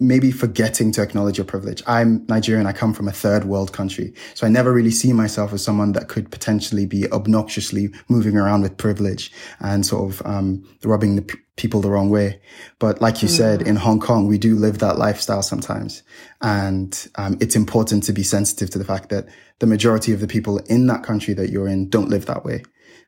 maybe 0.00 0.32
forgetting 0.32 0.90
to 0.92 1.02
acknowledge 1.02 1.36
your 1.36 1.44
privilege. 1.44 1.82
I'm 1.86 2.24
Nigerian. 2.26 2.66
I 2.66 2.72
come 2.72 2.94
from 2.94 3.06
a 3.06 3.12
third 3.12 3.44
world 3.44 3.72
country. 3.72 4.14
So 4.34 4.46
I 4.46 4.50
never 4.50 4.72
really 4.72 4.90
see 4.90 5.12
myself 5.12 5.52
as 5.52 5.62
someone 5.62 5.92
that 5.92 6.08
could 6.08 6.30
potentially 6.30 6.86
be 6.86 7.06
obnoxiously 7.12 7.92
moving 8.08 8.36
around 8.36 8.62
with 8.62 8.78
privilege 8.78 9.30
and 9.60 9.84
sort 9.84 10.10
of, 10.10 10.26
um, 10.26 10.64
rubbing 10.82 11.16
the 11.16 11.22
p- 11.22 11.38
people 11.56 11.82
the 11.82 11.90
wrong 11.90 12.08
way. 12.08 12.40
But 12.78 13.02
like 13.02 13.20
you 13.20 13.28
said, 13.28 13.60
in 13.60 13.76
Hong 13.76 14.00
Kong, 14.00 14.26
we 14.26 14.38
do 14.38 14.56
live 14.56 14.78
that 14.78 14.98
lifestyle 14.98 15.42
sometimes. 15.42 16.02
And, 16.40 17.08
um, 17.16 17.36
it's 17.38 17.54
important 17.54 18.02
to 18.04 18.14
be 18.14 18.22
sensitive 18.22 18.70
to 18.70 18.78
the 18.78 18.84
fact 18.84 19.10
that 19.10 19.28
the 19.58 19.66
majority 19.66 20.12
of 20.12 20.20
the 20.20 20.26
people 20.26 20.58
in 20.70 20.86
that 20.86 21.02
country 21.02 21.34
that 21.34 21.50
you're 21.50 21.68
in 21.68 21.90
don't 21.90 22.08
live 22.08 22.24
that 22.26 22.44
way. 22.44 22.62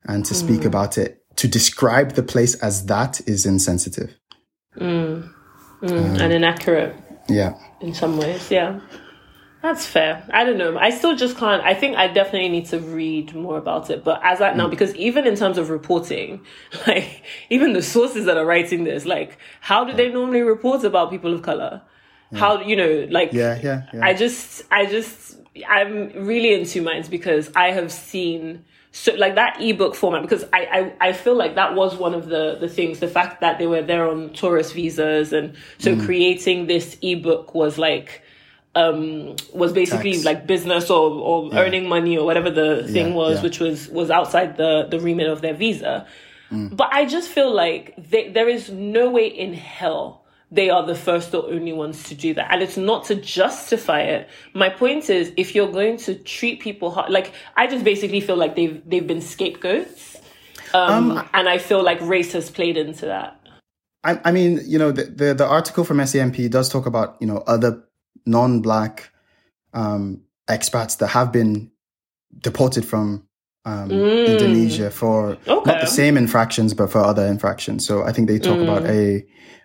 And 0.04 0.26
to 0.26 0.34
speak 0.34 0.64
about 0.64 0.98
it, 0.98 1.24
to 1.36 1.48
describe 1.48 2.12
the 2.12 2.22
place 2.22 2.54
as 2.56 2.86
that 2.86 3.20
is 3.26 3.46
insensitive. 3.46 4.18
Mm, 4.76 5.32
Mm, 5.82 6.12
and 6.12 6.22
um, 6.22 6.30
inaccurate 6.30 6.94
Yeah. 7.28 7.54
in 7.80 7.92
some 7.92 8.16
ways. 8.16 8.50
Yeah, 8.50 8.80
that's 9.62 9.84
fair. 9.84 10.24
I 10.32 10.44
don't 10.44 10.58
know. 10.58 10.78
I 10.78 10.90
still 10.90 11.16
just 11.16 11.36
can't. 11.36 11.62
I 11.62 11.74
think 11.74 11.96
I 11.96 12.06
definitely 12.06 12.48
need 12.48 12.66
to 12.66 12.78
read 12.78 13.34
more 13.34 13.58
about 13.58 13.90
it. 13.90 14.04
But 14.04 14.20
as 14.22 14.40
at 14.40 14.56
now, 14.56 14.68
mm. 14.68 14.70
because 14.70 14.94
even 14.94 15.26
in 15.26 15.34
terms 15.34 15.58
of 15.58 15.70
reporting, 15.70 16.44
like 16.86 17.24
even 17.50 17.72
the 17.72 17.82
sources 17.82 18.26
that 18.26 18.36
are 18.36 18.46
writing 18.46 18.84
this, 18.84 19.04
like 19.04 19.38
how 19.60 19.84
do 19.84 19.92
they 19.92 20.08
mm. 20.08 20.14
normally 20.14 20.42
report 20.42 20.84
about 20.84 21.10
people 21.10 21.34
of 21.34 21.42
color? 21.42 21.82
How 22.34 22.62
you 22.62 22.76
know, 22.76 23.06
like 23.10 23.32
Yeah. 23.32 23.58
Yeah. 23.62 23.82
yeah. 23.92 24.04
I 24.04 24.14
just, 24.14 24.62
I 24.70 24.86
just, 24.86 25.36
I'm 25.68 26.12
really 26.14 26.54
in 26.54 26.66
two 26.66 26.80
minds 26.80 27.08
because 27.08 27.50
I 27.54 27.72
have 27.72 27.92
seen 27.92 28.64
so 28.94 29.12
like 29.14 29.34
that 29.36 29.60
ebook 29.60 29.94
format 29.94 30.22
because 30.22 30.44
I, 30.52 30.92
I 31.00 31.08
I 31.08 31.12
feel 31.14 31.34
like 31.34 31.54
that 31.54 31.74
was 31.74 31.96
one 31.96 32.14
of 32.14 32.26
the 32.28 32.56
the 32.60 32.68
things 32.68 33.00
the 33.00 33.08
fact 33.08 33.40
that 33.40 33.58
they 33.58 33.66
were 33.66 33.82
there 33.82 34.06
on 34.08 34.32
tourist 34.34 34.74
visas 34.74 35.32
and 35.32 35.54
so 35.78 35.94
Mm. 35.96 36.04
creating 36.04 36.66
this 36.66 36.96
ebook 37.02 37.54
was 37.54 37.78
like 37.78 38.22
um 38.74 39.36
was 39.54 39.72
basically 39.72 40.12
Tax. 40.12 40.24
like 40.24 40.46
business 40.46 40.90
or 40.90 41.10
or 41.10 41.54
earning 41.54 41.88
money 41.88 42.16
or 42.18 42.24
whatever 42.26 42.50
the 42.50 42.86
thing 42.88 43.08
Yeah, 43.08 43.14
was 43.14 43.36
yeah. 43.36 43.42
which 43.42 43.60
was 43.60 43.88
was 43.88 44.10
outside 44.10 44.56
the 44.56 44.86
the 44.90 44.98
remit 45.00 45.28
of 45.28 45.40
their 45.40 45.54
visa 45.54 46.06
but 46.50 46.88
I 46.92 47.06
just 47.06 47.30
feel 47.30 47.50
like 47.50 47.94
they, 47.96 48.28
there 48.28 48.46
is 48.46 48.68
no 48.68 49.08
way 49.10 49.26
in 49.26 49.54
hell 49.54 50.21
they 50.52 50.68
are 50.68 50.86
the 50.86 50.94
first 50.94 51.34
or 51.34 51.50
only 51.50 51.72
ones 51.72 52.02
to 52.04 52.14
do 52.14 52.34
that. 52.34 52.52
And 52.52 52.62
it's 52.62 52.76
not 52.76 53.06
to 53.06 53.14
justify 53.14 54.02
it. 54.02 54.28
My 54.52 54.68
point 54.68 55.08
is, 55.08 55.32
if 55.38 55.54
you're 55.54 55.72
going 55.72 55.96
to 55.98 56.14
treat 56.14 56.60
people 56.60 56.90
hard, 56.90 57.10
like, 57.10 57.32
I 57.56 57.66
just 57.66 57.84
basically 57.84 58.20
feel 58.20 58.36
like 58.36 58.54
they've, 58.54 58.82
they've 58.86 59.06
been 59.06 59.22
scapegoats. 59.22 60.18
Um, 60.74 61.26
and 61.32 61.48
I 61.48 61.56
feel 61.56 61.82
like 61.82 62.00
race 62.02 62.34
has 62.34 62.50
played 62.50 62.76
into 62.76 63.06
that. 63.06 63.40
I, 64.04 64.20
I 64.26 64.30
mean, 64.32 64.60
you 64.66 64.78
know, 64.78 64.92
the, 64.92 65.04
the, 65.04 65.34
the 65.34 65.46
article 65.46 65.84
from 65.84 65.96
SCMP 65.98 66.50
does 66.50 66.68
talk 66.68 66.84
about, 66.84 67.16
you 67.20 67.26
know, 67.26 67.38
other 67.46 67.84
non-black, 68.26 69.10
um, 69.72 70.22
expats 70.48 70.98
that 70.98 71.08
have 71.08 71.32
been 71.32 71.70
deported 72.38 72.84
from, 72.84 73.26
um, 73.64 73.90
Indonesia 74.26 74.90
for 74.90 75.36
not 75.66 75.80
the 75.80 75.86
same 75.86 76.16
infractions, 76.16 76.74
but 76.74 76.90
for 76.90 76.98
other 76.98 77.26
infractions. 77.26 77.86
So 77.86 78.02
I 78.02 78.12
think 78.12 78.28
they 78.28 78.38
talk 78.38 78.58
about 78.58 78.84
a, 78.86 79.24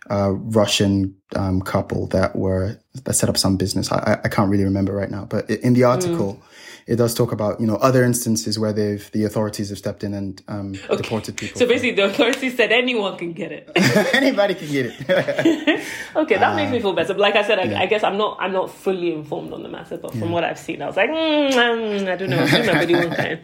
uh, 0.09 0.31
Russian, 0.33 1.15
um, 1.35 1.61
couple 1.61 2.07
that 2.07 2.35
were, 2.35 2.77
that 3.03 3.13
set 3.13 3.29
up 3.29 3.37
some 3.37 3.57
business. 3.57 3.91
I, 3.91 3.97
I- 3.97 4.19
I 4.25 4.29
can't 4.29 4.49
really 4.49 4.63
remember 4.63 4.93
right 4.93 5.09
now, 5.11 5.25
but 5.25 5.49
in 5.49 5.73
the 5.73 5.83
article, 5.83 6.39
it 6.87 6.95
does 6.95 7.13
talk 7.13 7.33
about, 7.33 7.59
you 7.59 7.67
know, 7.67 7.75
other 7.75 8.03
instances 8.03 8.57
where 8.57 8.71
they've, 8.71 9.11
the 9.11 9.25
authorities 9.25 9.67
have 9.69 9.77
stepped 9.77 10.05
in 10.05 10.13
and, 10.13 10.41
um, 10.47 10.71
deported 10.71 11.35
people. 11.35 11.59
So 11.59 11.67
basically, 11.67 11.91
the 11.91 12.05
authorities 12.05 12.55
said 12.55 12.71
anyone 12.71 13.17
can 13.17 13.33
get 13.33 13.51
it. 13.51 13.69
Anybody 14.13 14.55
can 14.55 14.71
get 14.71 14.85
it. 14.87 15.85
okay, 16.15 16.37
that 16.37 16.55
makes 16.55 16.71
me 16.71 16.79
feel 16.79 16.93
better. 16.93 17.13
But 17.13 17.19
like 17.19 17.35
I 17.35 17.43
said, 17.43 17.59
I, 17.59 17.81
I 17.81 17.85
guess 17.87 18.03
I'm 18.03 18.17
not 18.17 18.37
I'm 18.39 18.53
not 18.53 18.71
fully 18.71 19.13
informed 19.13 19.51
on 19.51 19.63
the 19.63 19.69
matter. 19.69 19.97
But 19.97 20.13
from 20.13 20.31
what 20.31 20.45
I've 20.45 20.57
seen, 20.57 20.81
I 20.81 20.87
was 20.87 20.95
like, 20.95 21.09
mm, 21.09 21.53
um, 21.53 22.07
I 22.07 22.15
don't 22.15 22.29
know. 22.29 22.45
Maybe 22.73 22.95
one 22.95 23.13
kind. 23.13 23.39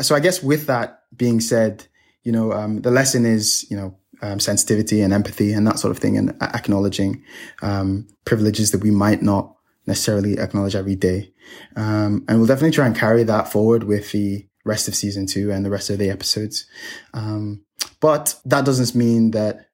so 0.00 0.14
I 0.14 0.20
guess 0.20 0.40
with 0.40 0.66
that 0.66 1.02
being 1.16 1.40
said, 1.40 1.86
you 2.22 2.30
know, 2.30 2.52
um, 2.52 2.82
the 2.82 2.92
lesson 2.92 3.26
is, 3.26 3.66
you 3.70 3.76
know, 3.76 3.96
um, 4.22 4.38
sensitivity 4.38 5.00
and 5.00 5.12
empathy 5.12 5.52
and 5.52 5.66
that 5.66 5.78
sort 5.80 5.90
of 5.90 5.98
thing 5.98 6.16
and 6.16 6.30
acknowledging, 6.40 7.22
um, 7.60 8.06
privileges 8.24 8.70
that 8.70 8.82
we 8.82 8.90
might 8.90 9.20
not 9.20 9.53
necessarily 9.86 10.38
acknowledge 10.38 10.74
every 10.74 10.96
day. 10.96 11.32
Um, 11.76 12.24
and 12.28 12.38
we'll 12.38 12.46
definitely 12.46 12.70
try 12.72 12.86
and 12.86 12.96
carry 12.96 13.22
that 13.24 13.50
forward 13.52 13.84
with 13.84 14.12
the 14.12 14.46
rest 14.64 14.88
of 14.88 14.94
season 14.94 15.26
two 15.26 15.50
and 15.52 15.64
the 15.64 15.70
rest 15.70 15.90
of 15.90 15.98
the 15.98 16.10
episodes. 16.10 16.66
Um, 17.12 17.64
but 18.00 18.34
that 18.46 18.64
doesn't 18.64 18.94
mean 18.98 19.32
that 19.32 19.66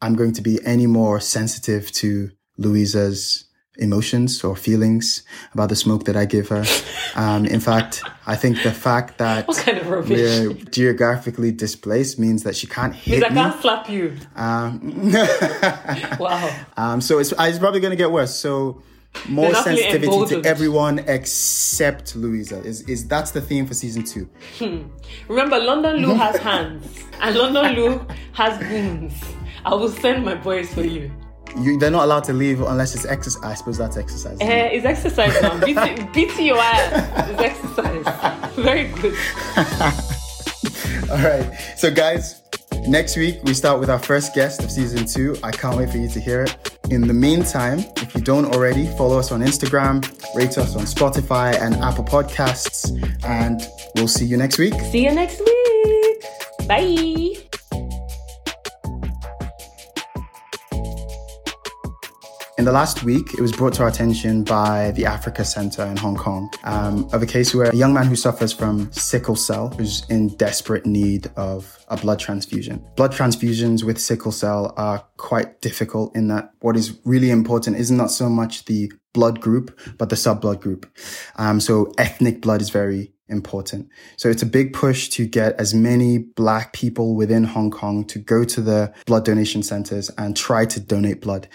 I'm 0.00 0.14
going 0.14 0.32
to 0.32 0.42
be 0.42 0.58
any 0.64 0.86
more 0.86 1.20
sensitive 1.20 1.90
to 1.92 2.30
Louisa's 2.56 3.44
emotions 3.80 4.42
or 4.42 4.56
feelings 4.56 5.22
about 5.54 5.68
the 5.68 5.76
smoke 5.76 6.04
that 6.06 6.16
I 6.16 6.24
give 6.24 6.48
her. 6.48 6.64
Um, 7.14 7.44
in 7.46 7.60
fact, 7.60 8.02
I 8.26 8.34
think 8.34 8.62
the 8.64 8.72
fact 8.72 9.18
that 9.18 9.46
kind 9.46 9.78
of 9.78 10.08
we're 10.08 10.52
geographically 10.52 11.52
displaced 11.52 12.18
means 12.18 12.42
that 12.42 12.56
she 12.56 12.66
can't 12.66 12.94
hit 12.94 13.22
I 13.24 13.28
me. 13.28 13.34
can't 13.36 13.60
slap 13.60 13.88
you. 13.88 14.16
Um, 14.34 15.12
Wow. 16.18 16.56
um, 16.76 17.00
so 17.00 17.18
it's, 17.18 17.32
it's 17.38 17.58
probably 17.58 17.80
going 17.80 17.92
to 17.92 17.96
get 17.96 18.10
worse. 18.10 18.34
So 18.34 18.82
more 19.28 19.46
They're 19.46 19.52
not 19.52 19.64
feeling 19.64 19.90
sensitivity 19.90 20.42
to 20.42 20.48
everyone 20.48 21.00
except 21.00 22.16
Louisa. 22.16 22.62
Is 22.62 22.82
is 22.82 23.06
that's 23.06 23.30
the 23.30 23.40
theme 23.40 23.66
for 23.66 23.74
season 23.74 24.04
two? 24.04 24.28
Remember, 25.28 25.58
London 25.58 25.96
Lou 25.96 26.14
has 26.14 26.36
hands, 26.50 27.04
and 27.20 27.36
London 27.36 27.74
Lou 27.74 28.06
has 28.32 28.58
wounds. 28.70 29.14
I 29.64 29.74
will 29.74 29.88
send 29.88 30.24
my 30.24 30.34
boys 30.34 30.72
for 30.72 30.82
you. 30.82 31.10
You, 31.58 31.78
they're 31.78 31.90
not 31.90 32.04
allowed 32.04 32.24
to 32.24 32.32
leave 32.32 32.60
unless 32.60 32.94
it's 32.94 33.06
exercise. 33.06 33.42
I 33.42 33.54
suppose 33.54 33.78
that's 33.78 33.96
exercise. 33.96 34.38
it? 34.40 34.44
Eh, 34.44 34.66
it's 34.72 34.84
exercise 34.84 35.40
now. 35.42 35.58
Beating 36.12 36.46
your 36.46 36.58
ass 36.58 37.30
is 37.30 37.38
exercise. 37.38 38.54
Very 38.54 38.88
good. 38.88 39.16
All 41.10 41.16
right. 41.18 41.58
So, 41.76 41.90
guys, 41.90 42.42
next 42.86 43.16
week 43.16 43.38
we 43.44 43.54
start 43.54 43.80
with 43.80 43.88
our 43.88 43.98
first 43.98 44.34
guest 44.34 44.62
of 44.62 44.70
season 44.70 45.06
two. 45.06 45.36
I 45.42 45.50
can't 45.50 45.76
wait 45.76 45.90
for 45.90 45.96
you 45.96 46.08
to 46.08 46.20
hear 46.20 46.42
it. 46.42 46.77
In 46.90 47.06
the 47.06 47.14
meantime, 47.14 47.80
if 47.96 48.14
you 48.14 48.20
don't 48.20 48.46
already, 48.54 48.86
follow 48.96 49.18
us 49.18 49.30
on 49.30 49.40
Instagram, 49.40 50.02
rate 50.34 50.56
us 50.56 50.74
on 50.74 50.84
Spotify 50.84 51.54
and 51.60 51.74
Apple 51.76 52.04
Podcasts, 52.04 52.90
and 53.24 53.60
we'll 53.94 54.08
see 54.08 54.24
you 54.24 54.36
next 54.36 54.58
week. 54.58 54.74
See 54.90 55.04
you 55.04 55.12
next 55.12 55.38
week. 55.40 56.24
Bye. 56.66 57.47
The 62.68 62.74
last 62.74 63.02
week, 63.02 63.32
it 63.32 63.40
was 63.40 63.50
brought 63.50 63.72
to 63.72 63.82
our 63.82 63.88
attention 63.88 64.44
by 64.44 64.90
the 64.90 65.06
Africa 65.06 65.42
Center 65.42 65.86
in 65.86 65.96
Hong 65.96 66.16
Kong 66.16 66.50
um, 66.64 67.08
of 67.14 67.22
a 67.22 67.26
case 67.26 67.54
where 67.54 67.70
a 67.70 67.74
young 67.74 67.94
man 67.94 68.04
who 68.04 68.14
suffers 68.14 68.52
from 68.52 68.92
sickle 68.92 69.36
cell 69.36 69.74
is 69.78 70.04
in 70.10 70.28
desperate 70.36 70.84
need 70.84 71.30
of 71.36 71.82
a 71.88 71.96
blood 71.96 72.20
transfusion. 72.20 72.84
Blood 72.94 73.12
transfusions 73.12 73.84
with 73.84 73.98
sickle 73.98 74.32
cell 74.32 74.74
are 74.76 75.02
quite 75.16 75.62
difficult 75.62 76.14
in 76.14 76.28
that 76.28 76.52
what 76.60 76.76
is 76.76 76.98
really 77.06 77.30
important 77.30 77.78
is 77.78 77.90
not 77.90 78.10
so 78.10 78.28
much 78.28 78.66
the 78.66 78.92
blood 79.14 79.40
group, 79.40 79.80
but 79.96 80.10
the 80.10 80.16
sub 80.16 80.42
blood 80.42 80.60
group. 80.60 80.84
Um, 81.36 81.60
so 81.60 81.90
ethnic 81.96 82.42
blood 82.42 82.60
is 82.60 82.68
very 82.68 83.14
important. 83.28 83.88
So 84.18 84.28
it's 84.28 84.42
a 84.42 84.46
big 84.46 84.74
push 84.74 85.08
to 85.10 85.26
get 85.26 85.58
as 85.58 85.72
many 85.72 86.18
black 86.18 86.74
people 86.74 87.14
within 87.14 87.44
Hong 87.44 87.70
Kong 87.70 88.04
to 88.08 88.18
go 88.18 88.44
to 88.44 88.60
the 88.60 88.92
blood 89.06 89.24
donation 89.24 89.62
centers 89.62 90.10
and 90.18 90.36
try 90.36 90.66
to 90.66 90.80
donate 90.80 91.22
blood. 91.22 91.48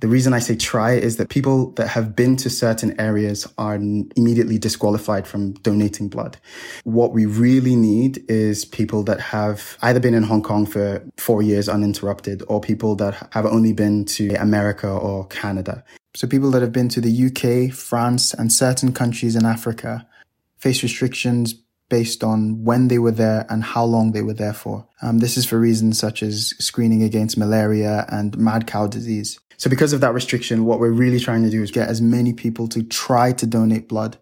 The 0.00 0.08
reason 0.08 0.32
I 0.32 0.38
say 0.38 0.54
try 0.54 0.92
is 0.92 1.16
that 1.16 1.28
people 1.28 1.72
that 1.72 1.88
have 1.88 2.14
been 2.14 2.36
to 2.36 2.50
certain 2.50 2.98
areas 3.00 3.52
are 3.58 3.74
immediately 3.74 4.56
disqualified 4.56 5.26
from 5.26 5.54
donating 5.54 6.08
blood. 6.08 6.36
What 6.84 7.12
we 7.12 7.26
really 7.26 7.74
need 7.74 8.24
is 8.30 8.64
people 8.64 9.02
that 9.04 9.18
have 9.18 9.76
either 9.82 9.98
been 9.98 10.14
in 10.14 10.22
Hong 10.22 10.42
Kong 10.42 10.66
for 10.66 11.02
four 11.16 11.42
years 11.42 11.68
uninterrupted 11.68 12.44
or 12.46 12.60
people 12.60 12.94
that 12.96 13.28
have 13.32 13.44
only 13.44 13.72
been 13.72 14.04
to 14.04 14.34
America 14.34 14.88
or 14.88 15.26
Canada. 15.26 15.82
So 16.14 16.28
people 16.28 16.52
that 16.52 16.62
have 16.62 16.72
been 16.72 16.88
to 16.90 17.00
the 17.00 17.26
UK, 17.26 17.74
France, 17.74 18.32
and 18.32 18.52
certain 18.52 18.92
countries 18.92 19.34
in 19.34 19.44
Africa 19.44 20.06
face 20.58 20.82
restrictions 20.84 21.54
based 21.88 22.22
on 22.22 22.64
when 22.64 22.88
they 22.88 22.98
were 22.98 23.10
there 23.10 23.46
and 23.48 23.62
how 23.62 23.84
long 23.84 24.12
they 24.12 24.22
were 24.22 24.34
there 24.34 24.52
for. 24.52 24.86
Um, 25.02 25.18
this 25.18 25.36
is 25.36 25.46
for 25.46 25.58
reasons 25.58 25.98
such 25.98 26.22
as 26.22 26.54
screening 26.58 27.02
against 27.02 27.38
malaria 27.38 28.06
and 28.08 28.36
mad 28.36 28.66
cow 28.66 28.86
disease. 28.86 29.38
So 29.56 29.68
because 29.68 29.92
of 29.92 30.00
that 30.02 30.14
restriction, 30.14 30.64
what 30.64 30.78
we're 30.78 30.90
really 30.90 31.18
trying 31.18 31.42
to 31.42 31.50
do 31.50 31.62
is 31.62 31.70
get 31.70 31.88
as 31.88 32.00
many 32.00 32.32
people 32.32 32.68
to 32.68 32.82
try 32.82 33.32
to 33.32 33.46
donate 33.46 33.88
blood 33.88 34.18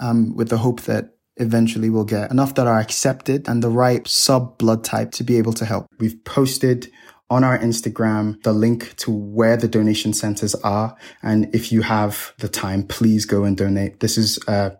um, 0.00 0.34
with 0.34 0.48
the 0.48 0.58
hope 0.58 0.82
that 0.82 1.14
eventually 1.36 1.90
we'll 1.90 2.04
get 2.04 2.30
enough 2.30 2.54
that 2.54 2.66
are 2.66 2.80
accepted 2.80 3.48
and 3.48 3.62
the 3.62 3.70
right 3.70 4.06
sub 4.08 4.58
blood 4.58 4.84
type 4.84 5.12
to 5.12 5.24
be 5.24 5.36
able 5.36 5.52
to 5.52 5.64
help. 5.64 5.86
We've 5.98 6.24
posted 6.24 6.90
on 7.30 7.44
our 7.44 7.58
Instagram 7.58 8.42
the 8.42 8.52
link 8.52 8.96
to 8.96 9.10
where 9.10 9.56
the 9.56 9.68
donation 9.68 10.12
centers 10.14 10.54
are. 10.56 10.96
And 11.22 11.54
if 11.54 11.70
you 11.70 11.82
have 11.82 12.32
the 12.38 12.48
time, 12.48 12.82
please 12.84 13.26
go 13.26 13.44
and 13.44 13.56
donate. 13.56 14.00
This 14.00 14.16
is 14.16 14.38
uh, 14.48 14.70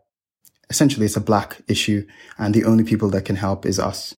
essentially 0.70 1.06
it's 1.06 1.16
a 1.16 1.20
black 1.20 1.62
issue 1.68 2.06
and 2.38 2.54
the 2.54 2.64
only 2.64 2.84
people 2.84 3.08
that 3.10 3.24
can 3.24 3.36
help 3.36 3.64
is 3.64 3.78
us. 3.78 4.14